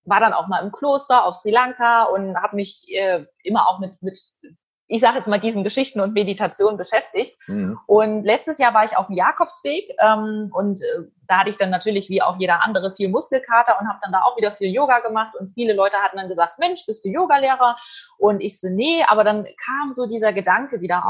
war 0.08 0.20
dann 0.20 0.32
auch 0.32 0.46
mal 0.46 0.62
im 0.62 0.70
Kloster 0.70 1.24
auf 1.24 1.34
Sri 1.34 1.50
Lanka 1.50 2.04
und 2.04 2.36
habe 2.36 2.54
mich 2.54 2.86
äh, 2.90 3.26
immer 3.42 3.68
auch 3.68 3.80
mit, 3.80 4.00
mit 4.02 4.18
ich 4.88 5.00
sage 5.00 5.16
jetzt 5.16 5.26
mal, 5.26 5.40
diesen 5.40 5.64
Geschichten 5.64 6.00
und 6.00 6.14
Meditation 6.14 6.76
beschäftigt. 6.76 7.36
Mhm. 7.48 7.78
Und 7.86 8.24
letztes 8.24 8.58
Jahr 8.58 8.72
war 8.72 8.84
ich 8.84 8.96
auf 8.96 9.06
dem 9.06 9.16
Jakobsweg 9.16 9.90
ähm, 10.00 10.50
und 10.52 10.80
äh, 10.80 11.08
da 11.26 11.38
hatte 11.38 11.50
ich 11.50 11.56
dann 11.56 11.70
natürlich 11.70 12.08
wie 12.08 12.22
auch 12.22 12.38
jeder 12.38 12.62
andere 12.62 12.94
viel 12.94 13.08
Muskelkater 13.08 13.80
und 13.80 13.88
habe 13.88 13.98
dann 14.02 14.12
da 14.12 14.22
auch 14.22 14.36
wieder 14.36 14.54
viel 14.54 14.72
Yoga 14.72 15.00
gemacht 15.00 15.34
und 15.38 15.50
viele 15.52 15.72
Leute 15.72 15.96
hatten 15.96 16.16
dann 16.16 16.28
gesagt, 16.28 16.58
Mensch, 16.58 16.86
bist 16.86 17.04
du 17.04 17.08
Yogalehrer? 17.08 17.76
Und 18.18 18.42
ich 18.42 18.60
so, 18.60 18.68
nee, 18.68 19.02
aber 19.08 19.24
dann 19.24 19.44
kam 19.64 19.92
so 19.92 20.06
dieser 20.06 20.32
Gedanke 20.32 20.80
wieder 20.80 20.98
mhm. 20.98 21.06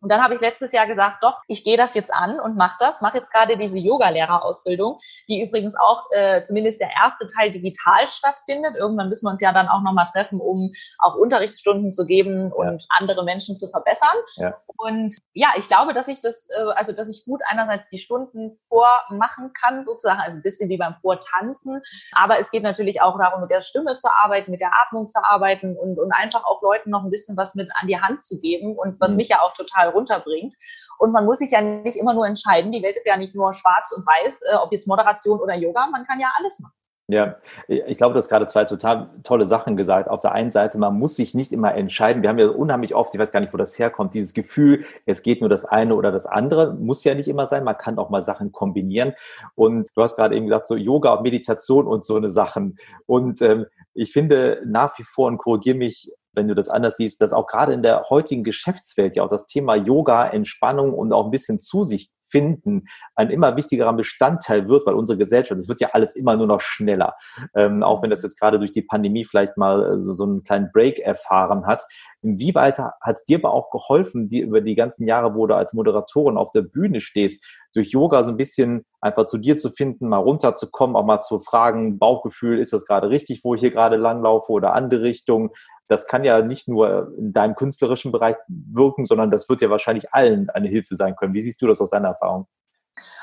Und 0.00 0.10
dann 0.10 0.22
habe 0.22 0.34
ich 0.34 0.40
letztes 0.40 0.72
Jahr 0.72 0.86
gesagt, 0.86 1.22
doch, 1.22 1.42
ich 1.48 1.64
gehe 1.64 1.76
das 1.76 1.94
jetzt 1.94 2.12
an 2.12 2.38
und 2.38 2.56
mache 2.56 2.76
das, 2.78 3.00
mache 3.00 3.18
jetzt 3.18 3.32
gerade 3.32 3.56
diese 3.56 3.78
Yoga-Lehrerausbildung, 3.78 4.98
die 5.28 5.42
übrigens 5.42 5.74
auch 5.76 6.04
äh, 6.12 6.42
zumindest 6.42 6.80
der 6.80 6.90
erste 6.90 7.26
Teil 7.26 7.50
digital 7.50 8.06
stattfindet. 8.06 8.76
Irgendwann 8.76 9.08
müssen 9.08 9.26
wir 9.26 9.30
uns 9.30 9.40
ja 9.40 9.52
dann 9.52 9.68
auch 9.68 9.82
nochmal 9.82 10.06
treffen, 10.06 10.40
um 10.40 10.72
auch 10.98 11.16
Unterrichtsstunden 11.16 11.90
zu 11.92 12.06
geben 12.06 12.52
und 12.52 12.82
ja. 12.82 12.88
andere 12.90 13.24
Menschen 13.24 13.56
zu 13.56 13.68
verbessern. 13.68 14.16
Ja. 14.36 14.56
Und 14.76 15.16
ja, 15.32 15.48
ich 15.56 15.66
glaube, 15.66 15.92
dass 15.92 16.06
ich 16.06 16.20
das, 16.20 16.48
äh, 16.50 16.70
also 16.76 16.92
dass 16.92 17.08
ich 17.08 17.24
gut 17.24 17.40
einerseits 17.48 17.88
die 17.88 17.98
Stunden 17.98 18.52
vormachen 18.68 19.52
kann, 19.52 19.82
sozusagen, 19.82 20.20
also 20.20 20.38
ein 20.38 20.42
bisschen 20.42 20.68
wie 20.68 20.78
beim 20.78 20.94
Vortanzen. 21.02 21.82
Aber 22.12 22.38
es 22.38 22.52
geht 22.52 22.62
natürlich 22.62 23.02
auch 23.02 23.18
darum, 23.18 23.40
mit 23.40 23.50
der 23.50 23.60
Stimme 23.60 23.96
zu 23.96 24.08
arbeiten, 24.08 24.52
mit 24.52 24.60
der 24.60 24.70
Atmung 24.80 25.08
zu 25.08 25.18
arbeiten 25.24 25.76
und, 25.76 25.98
und 25.98 26.12
einfach 26.12 26.44
auch 26.44 26.62
Leuten 26.62 26.90
noch 26.90 27.02
ein 27.02 27.10
bisschen 27.10 27.36
was 27.36 27.56
mit 27.56 27.70
an 27.74 27.88
die 27.88 28.00
Hand 28.00 28.22
zu 28.22 28.38
geben 28.38 28.76
und 28.76 29.00
was 29.00 29.10
mhm. 29.10 29.16
mich 29.16 29.28
ja 29.30 29.40
auch 29.40 29.52
total 29.54 29.87
runterbringt. 29.88 30.54
Und 30.98 31.12
man 31.12 31.24
muss 31.24 31.38
sich 31.38 31.50
ja 31.50 31.60
nicht 31.60 31.96
immer 31.96 32.14
nur 32.14 32.26
entscheiden. 32.26 32.72
Die 32.72 32.82
Welt 32.82 32.96
ist 32.96 33.06
ja 33.06 33.16
nicht 33.16 33.34
nur 33.34 33.52
schwarz 33.52 33.92
und 33.96 34.06
weiß, 34.06 34.42
äh, 34.42 34.56
ob 34.56 34.72
jetzt 34.72 34.86
Moderation 34.86 35.40
oder 35.40 35.54
Yoga. 35.54 35.86
Man 35.88 36.04
kann 36.06 36.20
ja 36.20 36.28
alles 36.38 36.58
machen. 36.60 36.74
Ja, 37.10 37.36
ich 37.68 37.96
glaube, 37.96 38.12
du 38.12 38.18
hast 38.18 38.28
gerade 38.28 38.46
zwei 38.48 38.66
total 38.66 39.08
tolle 39.22 39.46
Sachen 39.46 39.78
gesagt. 39.78 40.10
Auf 40.10 40.20
der 40.20 40.32
einen 40.32 40.50
Seite, 40.50 40.76
man 40.76 40.98
muss 40.98 41.16
sich 41.16 41.32
nicht 41.32 41.54
immer 41.54 41.74
entscheiden. 41.74 42.20
Wir 42.20 42.28
haben 42.28 42.38
ja 42.38 42.48
unheimlich 42.48 42.94
oft, 42.94 43.14
ich 43.14 43.18
weiß 43.18 43.32
gar 43.32 43.40
nicht, 43.40 43.54
wo 43.54 43.56
das 43.56 43.78
herkommt, 43.78 44.12
dieses 44.12 44.34
Gefühl, 44.34 44.84
es 45.06 45.22
geht 45.22 45.40
nur 45.40 45.48
das 45.48 45.64
eine 45.64 45.94
oder 45.94 46.12
das 46.12 46.26
andere. 46.26 46.74
Muss 46.74 47.04
ja 47.04 47.14
nicht 47.14 47.28
immer 47.28 47.48
sein. 47.48 47.64
Man 47.64 47.78
kann 47.78 47.98
auch 47.98 48.10
mal 48.10 48.20
Sachen 48.20 48.52
kombinieren. 48.52 49.14
Und 49.54 49.88
du 49.94 50.02
hast 50.02 50.16
gerade 50.16 50.36
eben 50.36 50.48
gesagt, 50.48 50.68
so 50.68 50.76
Yoga 50.76 51.14
und 51.14 51.22
Meditation 51.22 51.86
und 51.86 52.04
so 52.04 52.16
eine 52.16 52.28
Sachen. 52.28 52.76
Und 53.06 53.40
ähm, 53.40 53.64
ich 53.94 54.12
finde 54.12 54.60
nach 54.66 54.98
wie 54.98 55.04
vor, 55.04 55.28
und 55.28 55.38
korrigiere 55.38 55.78
mich, 55.78 56.12
wenn 56.32 56.46
du 56.46 56.54
das 56.54 56.68
anders 56.68 56.96
siehst, 56.96 57.20
dass 57.20 57.32
auch 57.32 57.46
gerade 57.46 57.72
in 57.72 57.82
der 57.82 58.04
heutigen 58.10 58.44
Geschäftswelt 58.44 59.16
ja 59.16 59.24
auch 59.24 59.28
das 59.28 59.46
Thema 59.46 59.74
Yoga, 59.74 60.26
Entspannung 60.26 60.94
und 60.94 61.12
auch 61.12 61.26
ein 61.26 61.30
bisschen 61.30 61.58
zu 61.58 61.84
sich 61.84 62.12
finden 62.30 62.84
ein 63.14 63.30
immer 63.30 63.56
wichtigerer 63.56 63.92
Bestandteil 63.92 64.68
wird, 64.68 64.86
weil 64.86 64.94
unsere 64.94 65.18
Gesellschaft, 65.18 65.58
es 65.60 65.68
wird 65.68 65.80
ja 65.80 65.90
alles 65.92 66.14
immer 66.14 66.36
nur 66.36 66.46
noch 66.46 66.60
schneller. 66.60 67.14
Ähm, 67.54 67.82
auch 67.82 68.02
wenn 68.02 68.10
das 68.10 68.22
jetzt 68.22 68.38
gerade 68.38 68.58
durch 68.58 68.72
die 68.72 68.82
Pandemie 68.82 69.24
vielleicht 69.24 69.56
mal 69.56 69.94
äh, 69.94 70.00
so, 70.00 70.12
so 70.12 70.24
einen 70.24 70.42
kleinen 70.42 70.70
Break 70.72 70.98
erfahren 70.98 71.66
hat. 71.66 71.84
Inwieweit 72.22 72.78
hat 72.78 73.16
es 73.16 73.24
dir 73.24 73.38
aber 73.38 73.52
auch 73.52 73.70
geholfen, 73.70 74.28
die 74.28 74.40
über 74.40 74.60
die 74.60 74.74
ganzen 74.74 75.06
Jahre, 75.06 75.34
wo 75.34 75.46
du 75.46 75.54
als 75.56 75.72
Moderatorin 75.72 76.36
auf 76.36 76.50
der 76.52 76.62
Bühne 76.62 77.00
stehst, 77.00 77.44
durch 77.74 77.90
Yoga 77.90 78.22
so 78.24 78.30
ein 78.30 78.36
bisschen 78.36 78.84
einfach 79.00 79.26
zu 79.26 79.38
dir 79.38 79.56
zu 79.56 79.70
finden, 79.70 80.08
mal 80.08 80.18
runterzukommen, 80.18 80.96
auch 80.96 81.04
mal 81.04 81.20
zu 81.20 81.38
fragen, 81.38 81.98
Bauchgefühl, 81.98 82.58
ist 82.58 82.72
das 82.72 82.86
gerade 82.86 83.10
richtig, 83.10 83.40
wo 83.44 83.54
ich 83.54 83.60
hier 83.60 83.70
gerade 83.70 83.96
langlaufe 83.96 84.52
oder 84.52 84.72
andere 84.72 85.02
Richtung? 85.02 85.50
Das 85.88 86.06
kann 86.06 86.22
ja 86.22 86.42
nicht 86.42 86.68
nur 86.68 87.12
in 87.18 87.32
deinem 87.32 87.56
künstlerischen 87.56 88.12
Bereich 88.12 88.36
wirken, 88.46 89.06
sondern 89.06 89.30
das 89.30 89.48
wird 89.48 89.62
ja 89.62 89.70
wahrscheinlich 89.70 90.12
allen 90.12 90.50
eine 90.50 90.68
Hilfe 90.68 90.94
sein 90.94 91.16
können. 91.16 91.34
Wie 91.34 91.40
siehst 91.40 91.60
du 91.62 91.66
das 91.66 91.80
aus 91.80 91.90
deiner 91.90 92.08
Erfahrung? 92.08 92.46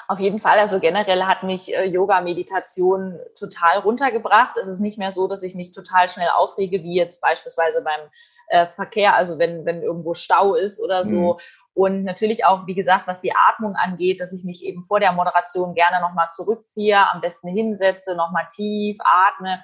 Auf 0.08 0.20
jeden 0.20 0.38
Fall. 0.40 0.60
Also 0.60 0.80
generell 0.80 1.24
hat 1.24 1.44
mich 1.44 1.74
äh, 1.74 1.86
Yoga, 1.86 2.22
Meditation 2.22 3.20
total 3.38 3.80
runtergebracht. 3.80 4.56
Es 4.58 4.68
ist 4.68 4.80
nicht 4.80 5.00
mehr 5.00 5.12
so, 5.12 5.28
dass 5.28 5.42
ich 5.42 5.56
mich 5.56 5.74
total 5.74 6.08
schnell 6.10 6.28
aufrege, 6.36 6.84
wie 6.84 6.96
jetzt 6.96 7.22
beispielsweise 7.22 7.84
beim 7.84 8.00
äh, 8.50 8.68
Verkehr, 8.68 9.16
also 9.16 9.40
wenn, 9.40 9.66
wenn 9.66 9.82
irgendwo 9.82 10.14
Stau 10.14 10.54
ist 10.54 10.80
oder 10.80 11.04
so. 11.04 11.34
Mhm. 11.34 11.40
Und 11.74 12.04
natürlich 12.04 12.46
auch, 12.46 12.68
wie 12.68 12.76
gesagt, 12.76 13.08
was 13.08 13.22
die 13.22 13.34
Atmung 13.50 13.76
angeht, 13.76 14.22
dass 14.22 14.32
ich 14.32 14.44
mich 14.44 14.64
eben 14.64 14.84
vor 14.84 15.00
der 15.00 15.12
Moderation 15.12 15.74
gerne 15.74 16.00
nochmal 16.02 16.30
zurückziehe, 16.32 16.98
am 17.12 17.22
besten 17.22 17.48
hinsetze, 17.50 18.16
nochmal 18.16 18.48
tief 18.56 18.98
atme 19.04 19.60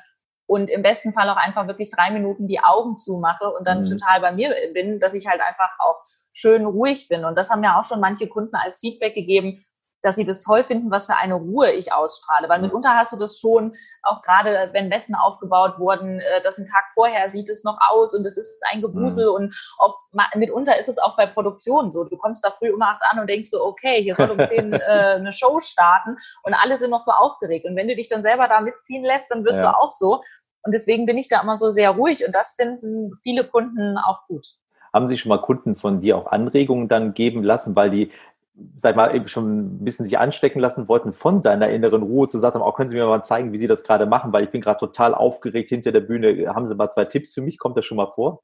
und 0.51 0.69
im 0.69 0.81
besten 0.81 1.13
Fall 1.13 1.29
auch 1.29 1.37
einfach 1.37 1.67
wirklich 1.67 1.91
drei 1.91 2.11
Minuten 2.11 2.45
die 2.45 2.61
Augen 2.61 2.97
zumache 2.97 3.49
und 3.49 3.65
dann 3.65 3.83
mhm. 3.83 3.85
total 3.85 4.19
bei 4.19 4.33
mir 4.33 4.53
bin, 4.73 4.99
dass 4.99 5.13
ich 5.13 5.25
halt 5.25 5.39
einfach 5.39 5.79
auch 5.79 6.03
schön 6.33 6.65
ruhig 6.65 7.07
bin. 7.07 7.23
Und 7.23 7.37
das 7.37 7.49
haben 7.49 7.63
ja 7.63 7.79
auch 7.79 7.85
schon 7.85 8.01
manche 8.01 8.27
Kunden 8.27 8.57
als 8.57 8.81
Feedback 8.81 9.13
gegeben, 9.13 9.63
dass 10.01 10.15
sie 10.15 10.25
das 10.25 10.39
toll 10.39 10.63
finden, 10.63 10.91
was 10.91 11.05
für 11.05 11.15
eine 11.15 11.35
Ruhe 11.35 11.71
ich 11.71 11.93
ausstrahle. 11.93 12.49
Weil 12.49 12.57
mhm. 12.57 12.65
mitunter 12.65 12.95
hast 12.95 13.13
du 13.13 13.17
das 13.17 13.39
schon, 13.39 13.75
auch 14.03 14.21
gerade 14.21 14.69
wenn 14.73 14.89
Messen 14.89 15.15
aufgebaut 15.15 15.79
wurden, 15.79 16.19
äh, 16.19 16.41
dass 16.41 16.57
ein 16.57 16.65
Tag 16.65 16.85
vorher 16.93 17.29
sieht 17.29 17.49
es 17.49 17.63
noch 17.63 17.77
aus 17.89 18.13
und 18.13 18.25
es 18.25 18.37
ist 18.37 18.49
ein 18.71 18.81
Gewusel 18.81 19.27
mhm. 19.27 19.35
und 19.35 19.55
oft, 19.77 19.97
mitunter 20.35 20.77
ist 20.79 20.89
es 20.89 20.97
auch 20.97 21.15
bei 21.15 21.27
Produktionen 21.27 21.91
so. 21.91 22.03
Du 22.03 22.17
kommst 22.17 22.43
da 22.43 22.49
früh 22.49 22.71
um 22.71 22.81
acht 22.81 23.01
an 23.09 23.19
und 23.19 23.29
denkst 23.29 23.49
so, 23.49 23.63
okay, 23.63 24.01
hier 24.01 24.15
soll 24.15 24.31
um 24.31 24.39
zehn 24.45 24.73
äh, 24.73 24.77
eine 24.79 25.31
Show 25.31 25.59
starten 25.59 26.17
und 26.43 26.53
alle 26.53 26.77
sind 26.77 26.91
noch 26.91 27.01
so 27.01 27.11
aufgeregt. 27.11 27.65
Und 27.65 27.75
wenn 27.75 27.87
du 27.87 27.95
dich 27.95 28.09
dann 28.09 28.23
selber 28.23 28.47
da 28.47 28.61
mitziehen 28.61 29.05
lässt, 29.05 29.31
dann 29.31 29.45
wirst 29.45 29.59
ja. 29.59 29.71
du 29.71 29.77
auch 29.77 29.89
so. 29.89 30.21
Und 30.63 30.73
deswegen 30.73 31.05
bin 31.05 31.17
ich 31.17 31.27
da 31.27 31.41
immer 31.41 31.57
so 31.57 31.71
sehr 31.71 31.91
ruhig 31.91 32.25
und 32.25 32.33
das 32.33 32.53
finden 32.53 33.11
viele 33.23 33.47
Kunden 33.47 33.97
auch 33.97 34.27
gut. 34.27 34.47
Haben 34.93 35.07
Sie 35.07 35.17
schon 35.17 35.29
mal 35.29 35.41
Kunden 35.41 35.75
von 35.75 36.01
dir 36.01 36.17
auch 36.17 36.27
Anregungen 36.27 36.87
dann 36.87 37.13
geben 37.13 37.43
lassen, 37.43 37.75
weil 37.75 37.89
die 37.89 38.11
sag 38.75 38.95
mal, 38.95 39.15
eben 39.15 39.27
schon 39.27 39.77
ein 39.79 39.83
bisschen 39.83 40.05
sich 40.05 40.17
anstecken 40.17 40.59
lassen 40.59 40.87
wollten 40.87 41.13
von 41.13 41.41
deiner 41.41 41.69
inneren 41.69 42.03
Ruhe, 42.03 42.27
zu 42.27 42.37
sagen, 42.37 42.61
auch 42.61 42.75
können 42.75 42.89
Sie 42.89 42.95
mir 42.95 43.05
mal 43.05 43.23
zeigen, 43.23 43.53
wie 43.53 43.57
Sie 43.57 43.67
das 43.67 43.83
gerade 43.83 44.05
machen, 44.05 44.33
weil 44.33 44.43
ich 44.43 44.51
bin 44.51 44.61
gerade 44.61 44.79
total 44.79 45.13
aufgeregt 45.13 45.69
hinter 45.69 45.91
der 45.91 46.01
Bühne. 46.01 46.53
Haben 46.53 46.67
Sie 46.67 46.75
mal 46.75 46.89
zwei 46.89 47.05
Tipps 47.05 47.33
für 47.33 47.41
mich? 47.41 47.57
Kommt 47.57 47.77
das 47.77 47.85
schon 47.85 47.97
mal 47.97 48.11
vor? 48.13 48.43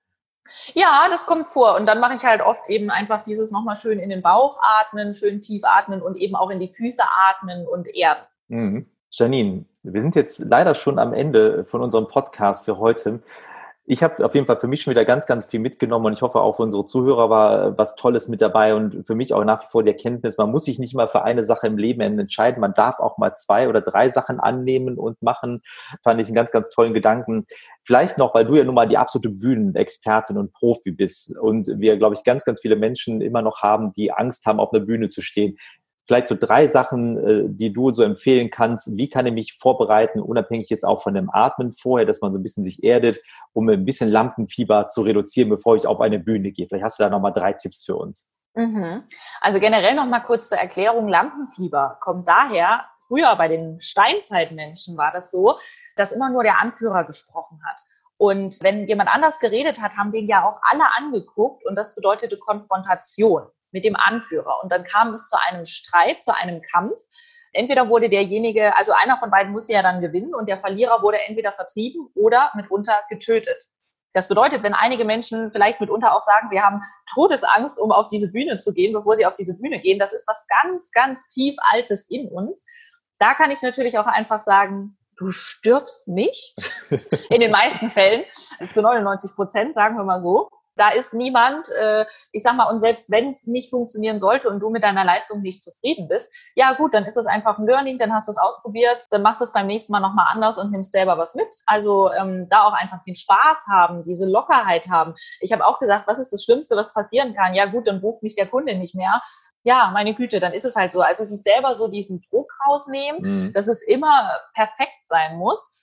Ja, 0.73 1.08
das 1.10 1.25
kommt 1.25 1.47
vor. 1.47 1.75
Und 1.75 1.86
dann 1.86 1.99
mache 1.99 2.15
ich 2.15 2.23
halt 2.23 2.41
oft 2.41 2.69
eben 2.69 2.89
einfach 2.89 3.23
dieses 3.23 3.51
nochmal 3.51 3.75
schön 3.75 3.99
in 3.99 4.10
den 4.10 4.21
Bauch 4.21 4.58
atmen, 4.62 5.13
schön 5.13 5.41
tief 5.41 5.63
atmen 5.65 6.01
und 6.01 6.15
eben 6.15 6.36
auch 6.36 6.49
in 6.49 6.60
die 6.60 6.69
Füße 6.69 7.03
atmen 7.03 7.67
und 7.67 7.88
erden. 7.93 8.21
Mhm. 8.47 8.89
Janine, 9.10 9.65
wir 9.93 10.02
sind 10.02 10.15
jetzt 10.15 10.39
leider 10.39 10.76
schon 10.76 11.00
am 11.00 11.13
Ende 11.13 11.65
von 11.65 11.82
unserem 11.82 12.08
Podcast 12.08 12.65
für 12.65 12.78
heute. 12.78 13.21
Ich 13.89 14.04
habe 14.04 14.26
auf 14.26 14.36
jeden 14.36 14.45
Fall 14.45 14.58
für 14.58 14.67
mich 14.67 14.82
schon 14.82 14.91
wieder 14.91 15.06
ganz, 15.06 15.26
ganz 15.26 15.45
viel 15.45 15.62
mitgenommen 15.62 16.08
und 16.08 16.13
ich 16.13 16.21
hoffe 16.21 16.41
auch 16.41 16.58
für 16.58 16.63
unsere 16.63 16.86
Zuhörer 16.86 17.30
war 17.30 17.78
was 17.78 17.95
Tolles 17.95 18.28
mit 18.28 18.41
dabei 18.41 18.76
und 18.76 19.08
für 19.08 19.15
mich 19.15 19.34
auch 19.34 19.45
nach 19.45 19.63
wie 19.63 19.67
vor 19.69 19.82
die 19.82 19.89
Erkenntnis, 19.89 20.38
man 20.38 20.52
muss 20.52 20.65
sich 20.65 20.78
nicht 20.78 20.93
mal 20.93 21.08
für 21.08 21.23
eine 21.23 21.45
Sache 21.45 21.67
im 21.67 21.78
Leben 21.78 22.02
entscheiden, 22.02 22.60
man 22.60 22.73
darf 22.73 23.00
auch 23.00 23.17
mal 23.17 23.34
zwei 23.36 23.69
oder 23.69 23.80
drei 23.80 24.10
Sachen 24.10 24.41
annehmen 24.41 24.97
und 24.97 25.21
machen, 25.21 25.62
fand 26.04 26.19
ich 26.19 26.28
einen 26.28 26.36
ganz, 26.36 26.52
ganz 26.52 26.69
tollen 26.69 26.93
Gedanken. 26.93 27.45
Vielleicht 27.82 28.17
noch, 28.17 28.36
weil 28.36 28.43
du 28.43 28.56
ja 28.56 28.65
nun 28.65 28.76
mal 28.76 28.89
die 28.89 28.97
absolute 28.97 29.30
Bühnenexpertin 29.30 30.38
und 30.38 30.52
Profi 30.52 30.91
bist 30.91 31.38
und 31.39 31.69
wir, 31.78 31.95
glaube 31.95 32.15
ich, 32.15 32.26
ganz, 32.26 32.43
ganz 32.43 32.60
viele 32.60 32.76
Menschen 32.76 33.21
immer 33.21 33.41
noch 33.41 33.62
haben, 33.62 33.93
die 33.93 34.12
Angst 34.12 34.47
haben, 34.47 34.60
auf 34.60 34.73
einer 34.73 34.84
Bühne 34.84 35.08
zu 35.08 35.21
stehen 35.21 35.58
vielleicht 36.08 36.28
so 36.28 36.36
drei 36.36 36.67
Sachen, 36.67 37.17
äh, 37.17 37.43
die 37.50 37.74
du 37.74 37.91
so 37.91 38.02
empfehlen 38.02 38.50
kannst. 38.50 38.96
Wie 38.96 39.10
kann 39.10 39.28
ich 39.28 39.34
mich 39.34 39.54
vorbereiten, 39.54 40.20
unabhängig 40.20 40.70
jetzt 40.70 40.86
auch 40.86 41.02
von 41.04 41.13
dem 41.13 41.30
Atmen 41.30 41.74
vorher, 41.74 42.08
dass 42.08 42.22
man 42.22 42.32
so 42.32 42.39
ein 42.39 42.43
bisschen 42.43 42.63
sich 42.63 42.84
erdet, 42.84 43.20
um 43.54 43.67
ein 43.70 43.86
bisschen 43.86 44.10
Lampenfieber 44.10 44.88
zu 44.88 45.02
reduzieren, 45.02 45.50
bevor 45.50 45.76
ich 45.76 45.86
auf 45.86 46.00
eine 46.00 46.20
Bühne 46.20 46.52
gehe? 46.52 46.67
Vielleicht 46.67 46.86
hast 46.86 47.00
du 47.00 47.04
da 47.04 47.10
nochmal 47.10 47.34
drei 47.34 47.54
Tipps 47.54 47.84
für 47.84 47.98
uns. 47.98 48.34
Mhm. 48.56 49.04
Also 49.41 49.60
generell 49.60 49.96
nochmal 49.96 50.24
kurz 50.24 50.50
zur 50.50 50.58
Erklärung. 50.58 51.08
Lampenfieber 51.10 51.98
kommt 52.02 52.28
daher, 52.28 52.86
früher 53.08 53.36
bei 53.36 53.50
den 53.50 53.80
Steinzeitmenschen 53.82 54.98
war 54.98 55.12
das 55.12 55.30
so, 55.30 55.60
dass 55.96 56.13
immer 56.13 56.30
nur 56.30 56.43
der 56.43 56.60
Anführer 56.62 57.04
gesprochen 57.04 57.60
hat. 57.65 57.80
Und 58.17 58.63
wenn 58.63 58.88
jemand 58.88 59.13
anders 59.13 59.39
geredet 59.39 59.80
hat, 59.80 59.96
haben 59.96 60.12
den 60.12 60.28
ja 60.28 60.43
auch 60.43 60.60
alle 60.63 60.86
angeguckt 60.98 61.63
und 61.67 61.78
das 61.78 61.93
bedeutete 61.93 62.38
Konfrontation 62.38 63.43
mit 63.71 63.86
dem 63.86 63.95
Anführer. 63.95 64.63
Und 64.63 64.71
dann 64.71 64.84
kam 64.84 65.13
es 65.13 65.30
zu 65.30 65.38
einem 65.47 65.65
Streit, 65.65 66.23
zu 66.23 66.36
einem 66.36 66.62
Kampf. 66.62 66.95
Entweder 67.53 67.89
wurde 67.89 68.10
derjenige, 68.10 68.75
also 68.77 68.91
einer 68.91 69.17
von 69.17 69.32
beiden 69.32 69.51
musste 69.51 69.73
ja 69.73 69.82
dann 69.82 70.01
gewinnen 70.01 70.36
und 70.36 70.47
der 70.47 70.60
Verlierer 70.60 71.01
wurde 71.01 71.19
entweder 71.27 71.51
vertrieben 71.51 72.10
oder 72.13 72.51
mitunter 72.56 72.99
getötet. 73.10 73.63
Das 74.13 74.27
bedeutet, 74.27 74.63
wenn 74.63 74.73
einige 74.73 75.06
Menschen 75.06 75.51
vielleicht 75.51 75.80
mitunter 75.80 76.15
auch 76.15 76.21
sagen, 76.21 76.49
sie 76.49 76.62
haben 76.62 76.82
Todesangst, 77.13 77.80
um 77.80 77.91
auf 77.91 78.08
diese 78.10 78.32
Bühne 78.32 78.58
zu 78.58 78.73
gehen, 78.73 78.93
bevor 78.93 79.15
sie 79.15 79.25
auf 79.25 79.36
diese 79.36 79.58
Bühne 79.58 79.80
gehen, 79.80 79.99
das 79.99 80.13
ist 80.13 80.27
was 80.27 80.45
ganz, 80.47 80.91
ganz 80.91 81.30
tief 81.30 81.56
Altes 81.60 82.10
in 82.10 82.27
uns. 82.30 82.65
Da 83.19 83.34
kann 83.34 83.51
ich 83.51 83.62
natürlich 83.62 83.97
auch 83.99 84.08
einfach 84.08 84.41
sagen, 84.41 84.97
du 85.17 85.32
stirbst 85.32 86.08
nicht. 86.08 86.71
In 87.30 87.41
den 87.41 87.51
meisten 87.51 87.89
Fällen, 87.89 88.23
zu 88.71 88.82
99 88.82 89.36
Prozent, 89.36 89.75
sagen 89.75 89.97
wir 89.97 90.03
mal 90.03 90.19
so. 90.19 90.49
Da 90.78 90.90
ist 90.90 91.13
niemand, 91.13 91.70
äh, 91.72 92.06
ich 92.32 92.44
sag 92.44 92.56
mal, 92.56 92.70
und 92.70 92.80
selbst 92.80 93.12
wenn 93.12 93.30
es 93.30 93.48
nicht 93.48 93.70
funktionieren 93.70 94.20
sollte 94.20 94.50
und 94.50 94.60
du 94.60 94.70
mit 94.70 94.84
deiner 94.84 95.04
Leistung 95.04 95.42
nicht 95.42 95.63
zufrieden 95.63 96.08
bist, 96.08 96.34
ja 96.56 96.74
gut, 96.74 96.94
dann 96.94 97.06
ist 97.06 97.18
das 97.18 97.26
einfach 97.26 97.58
ein 97.58 97.66
Learning, 97.66 97.98
dann 97.98 98.13
hast 98.13 98.28
du 98.28 98.32
es 98.32 98.38
ausprobiert, 98.38 99.06
dann 99.12 99.22
machst 99.22 99.42
du 99.42 99.46
es 99.46 99.54
beim 99.54 99.68
nächsten 99.68 99.92
Mal 99.92 100.00
nochmal 100.00 100.28
anders 100.30 100.58
und 100.58 100.72
nimmst 100.72 100.92
selber 100.92 101.18
was 101.18 101.36
mit. 101.36 101.48
Also 101.66 102.12
ähm, 102.12 102.48
da 102.50 102.63
auch 102.63 102.74
einfach 102.74 103.04
den 103.04 103.16
Spaß 103.16 103.66
haben, 103.70 104.04
diese 104.04 104.28
Lockerheit 104.28 104.88
haben. 104.90 105.16
Ich 105.40 105.52
habe 105.52 105.66
auch 105.66 105.80
gesagt, 105.80 106.08
was 106.08 106.20
ist 106.20 106.32
das 106.32 106.44
Schlimmste, 106.44 106.76
was 106.76 106.94
passieren 106.94 107.34
kann? 107.36 107.54
Ja 107.54 107.66
gut, 107.66 107.88
dann 107.88 108.02
bucht 108.02 108.24
mich 108.24 108.36
der 108.36 108.48
Kunde 108.48 108.76
nicht 108.76 108.96
mehr 108.96 109.22
ja, 109.63 109.92
meine 109.94 110.16
Güte, 110.16 110.40
dann 110.40 110.54
ist 110.54 110.63
es 110.63 110.78
halt 110.78 110.94
so. 110.94 111.02
Also 111.02 111.26
sich 111.26 111.42
selber 111.44 111.76
so 111.76 111.90
diesen 111.90 112.22
Druck 112.22 112.50
rausnehmen, 112.66 113.48
mhm. 113.48 113.54
dass 113.54 113.68
es 113.68 113.82
immer 113.82 114.32
perfekt 114.54 115.04
sein 115.04 115.36
muss 115.36 115.78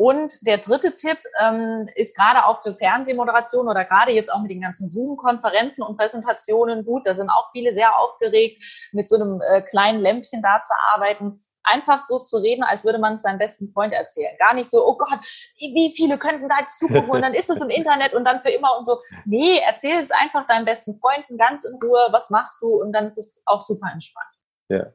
und 0.00 0.46
der 0.46 0.56
dritte 0.56 0.96
Tipp 0.96 1.18
ähm, 1.44 1.86
ist 1.94 2.16
gerade 2.16 2.46
auch 2.46 2.62
für 2.62 2.72
Fernsehmoderation 2.72 3.68
oder 3.68 3.84
gerade 3.84 4.12
jetzt 4.12 4.32
auch 4.32 4.40
mit 4.40 4.50
den 4.50 4.62
ganzen 4.62 4.88
Zoom-Konferenzen 4.88 5.82
und 5.82 5.98
Präsentationen 5.98 6.86
gut. 6.86 7.06
Da 7.06 7.12
sind 7.12 7.28
auch 7.28 7.50
viele 7.52 7.74
sehr 7.74 7.98
aufgeregt, 7.98 8.64
mit 8.92 9.06
so 9.06 9.16
einem 9.16 9.42
äh, 9.42 9.60
kleinen 9.60 10.00
Lämpchen 10.00 10.40
da 10.40 10.62
zu 10.62 10.72
arbeiten. 10.94 11.42
Einfach 11.64 11.98
so 11.98 12.18
zu 12.20 12.38
reden, 12.38 12.62
als 12.62 12.82
würde 12.82 12.98
man 12.98 13.12
es 13.12 13.20
seinem 13.20 13.36
besten 13.36 13.70
Freund 13.74 13.92
erzählen. 13.92 14.34
Gar 14.38 14.54
nicht 14.54 14.70
so, 14.70 14.86
oh 14.86 14.96
Gott, 14.96 15.20
wie 15.58 15.92
viele 15.94 16.18
könnten 16.18 16.48
da 16.48 16.60
jetzt 16.60 16.78
zugucken 16.78 17.10
und 17.10 17.20
dann 17.20 17.34
ist 17.34 17.50
es 17.50 17.60
im 17.60 17.68
Internet 17.68 18.14
und 18.14 18.24
dann 18.24 18.40
für 18.40 18.48
immer 18.48 18.78
und 18.78 18.86
so. 18.86 19.02
Nee, 19.26 19.60
erzähl 19.66 19.98
es 19.98 20.10
einfach 20.10 20.46
deinen 20.46 20.64
besten 20.64 20.98
Freunden 20.98 21.36
ganz 21.36 21.66
in 21.66 21.74
Ruhe, 21.74 22.08
was 22.10 22.30
machst 22.30 22.62
du 22.62 22.68
und 22.68 22.92
dann 22.92 23.04
ist 23.04 23.18
es 23.18 23.42
auch 23.44 23.60
super 23.60 23.90
entspannt. 23.92 24.32
Ja. 24.70 24.86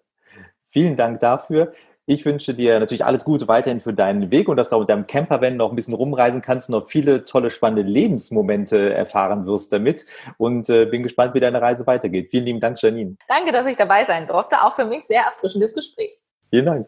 Vielen 0.72 0.96
Dank 0.96 1.20
dafür. 1.20 1.74
Ich 2.08 2.24
wünsche 2.24 2.54
dir 2.54 2.80
natürlich 2.80 3.04
alles 3.04 3.26
Gute 3.26 3.48
weiterhin 3.48 3.82
für 3.82 3.94
deinen 3.94 4.30
Weg 4.30 4.48
und 4.48 4.58
dass 4.58 4.70
du 4.70 4.78
mit 4.78 4.90
deinem 4.90 5.08
Campervan 5.08 5.58
noch 5.58 5.72
ein 5.72 5.76
bisschen 5.76 5.96
rumreisen 5.96 6.42
kannst 6.42 6.70
und 6.70 6.74
noch 6.74 6.88
viele 6.88 7.26
tolle, 7.26 7.50
spannende 7.50 7.82
Lebensmomente 7.82 8.94
erfahren 8.94 9.48
wirst 9.48 9.74
damit. 9.74 10.06
Und 10.38 10.70
äh, 10.70 10.86
bin 10.86 11.02
gespannt, 11.02 11.34
wie 11.34 11.40
deine 11.40 11.62
Reise 11.62 11.88
weitergeht. 11.88 12.30
Vielen 12.30 12.46
lieben 12.46 12.60
Dank, 12.60 12.80
Janine. 12.80 13.16
Danke, 13.28 13.52
dass 13.52 13.66
ich 13.66 13.76
dabei 13.76 14.06
sein 14.06 14.28
durfte. 14.28 14.62
Auch 14.62 14.76
für 14.76 14.86
mich 14.86 15.06
sehr 15.06 15.22
erfrischendes 15.22 15.74
Gespräch. 15.74 16.20
Vielen 16.52 16.66
Dank. 16.68 16.88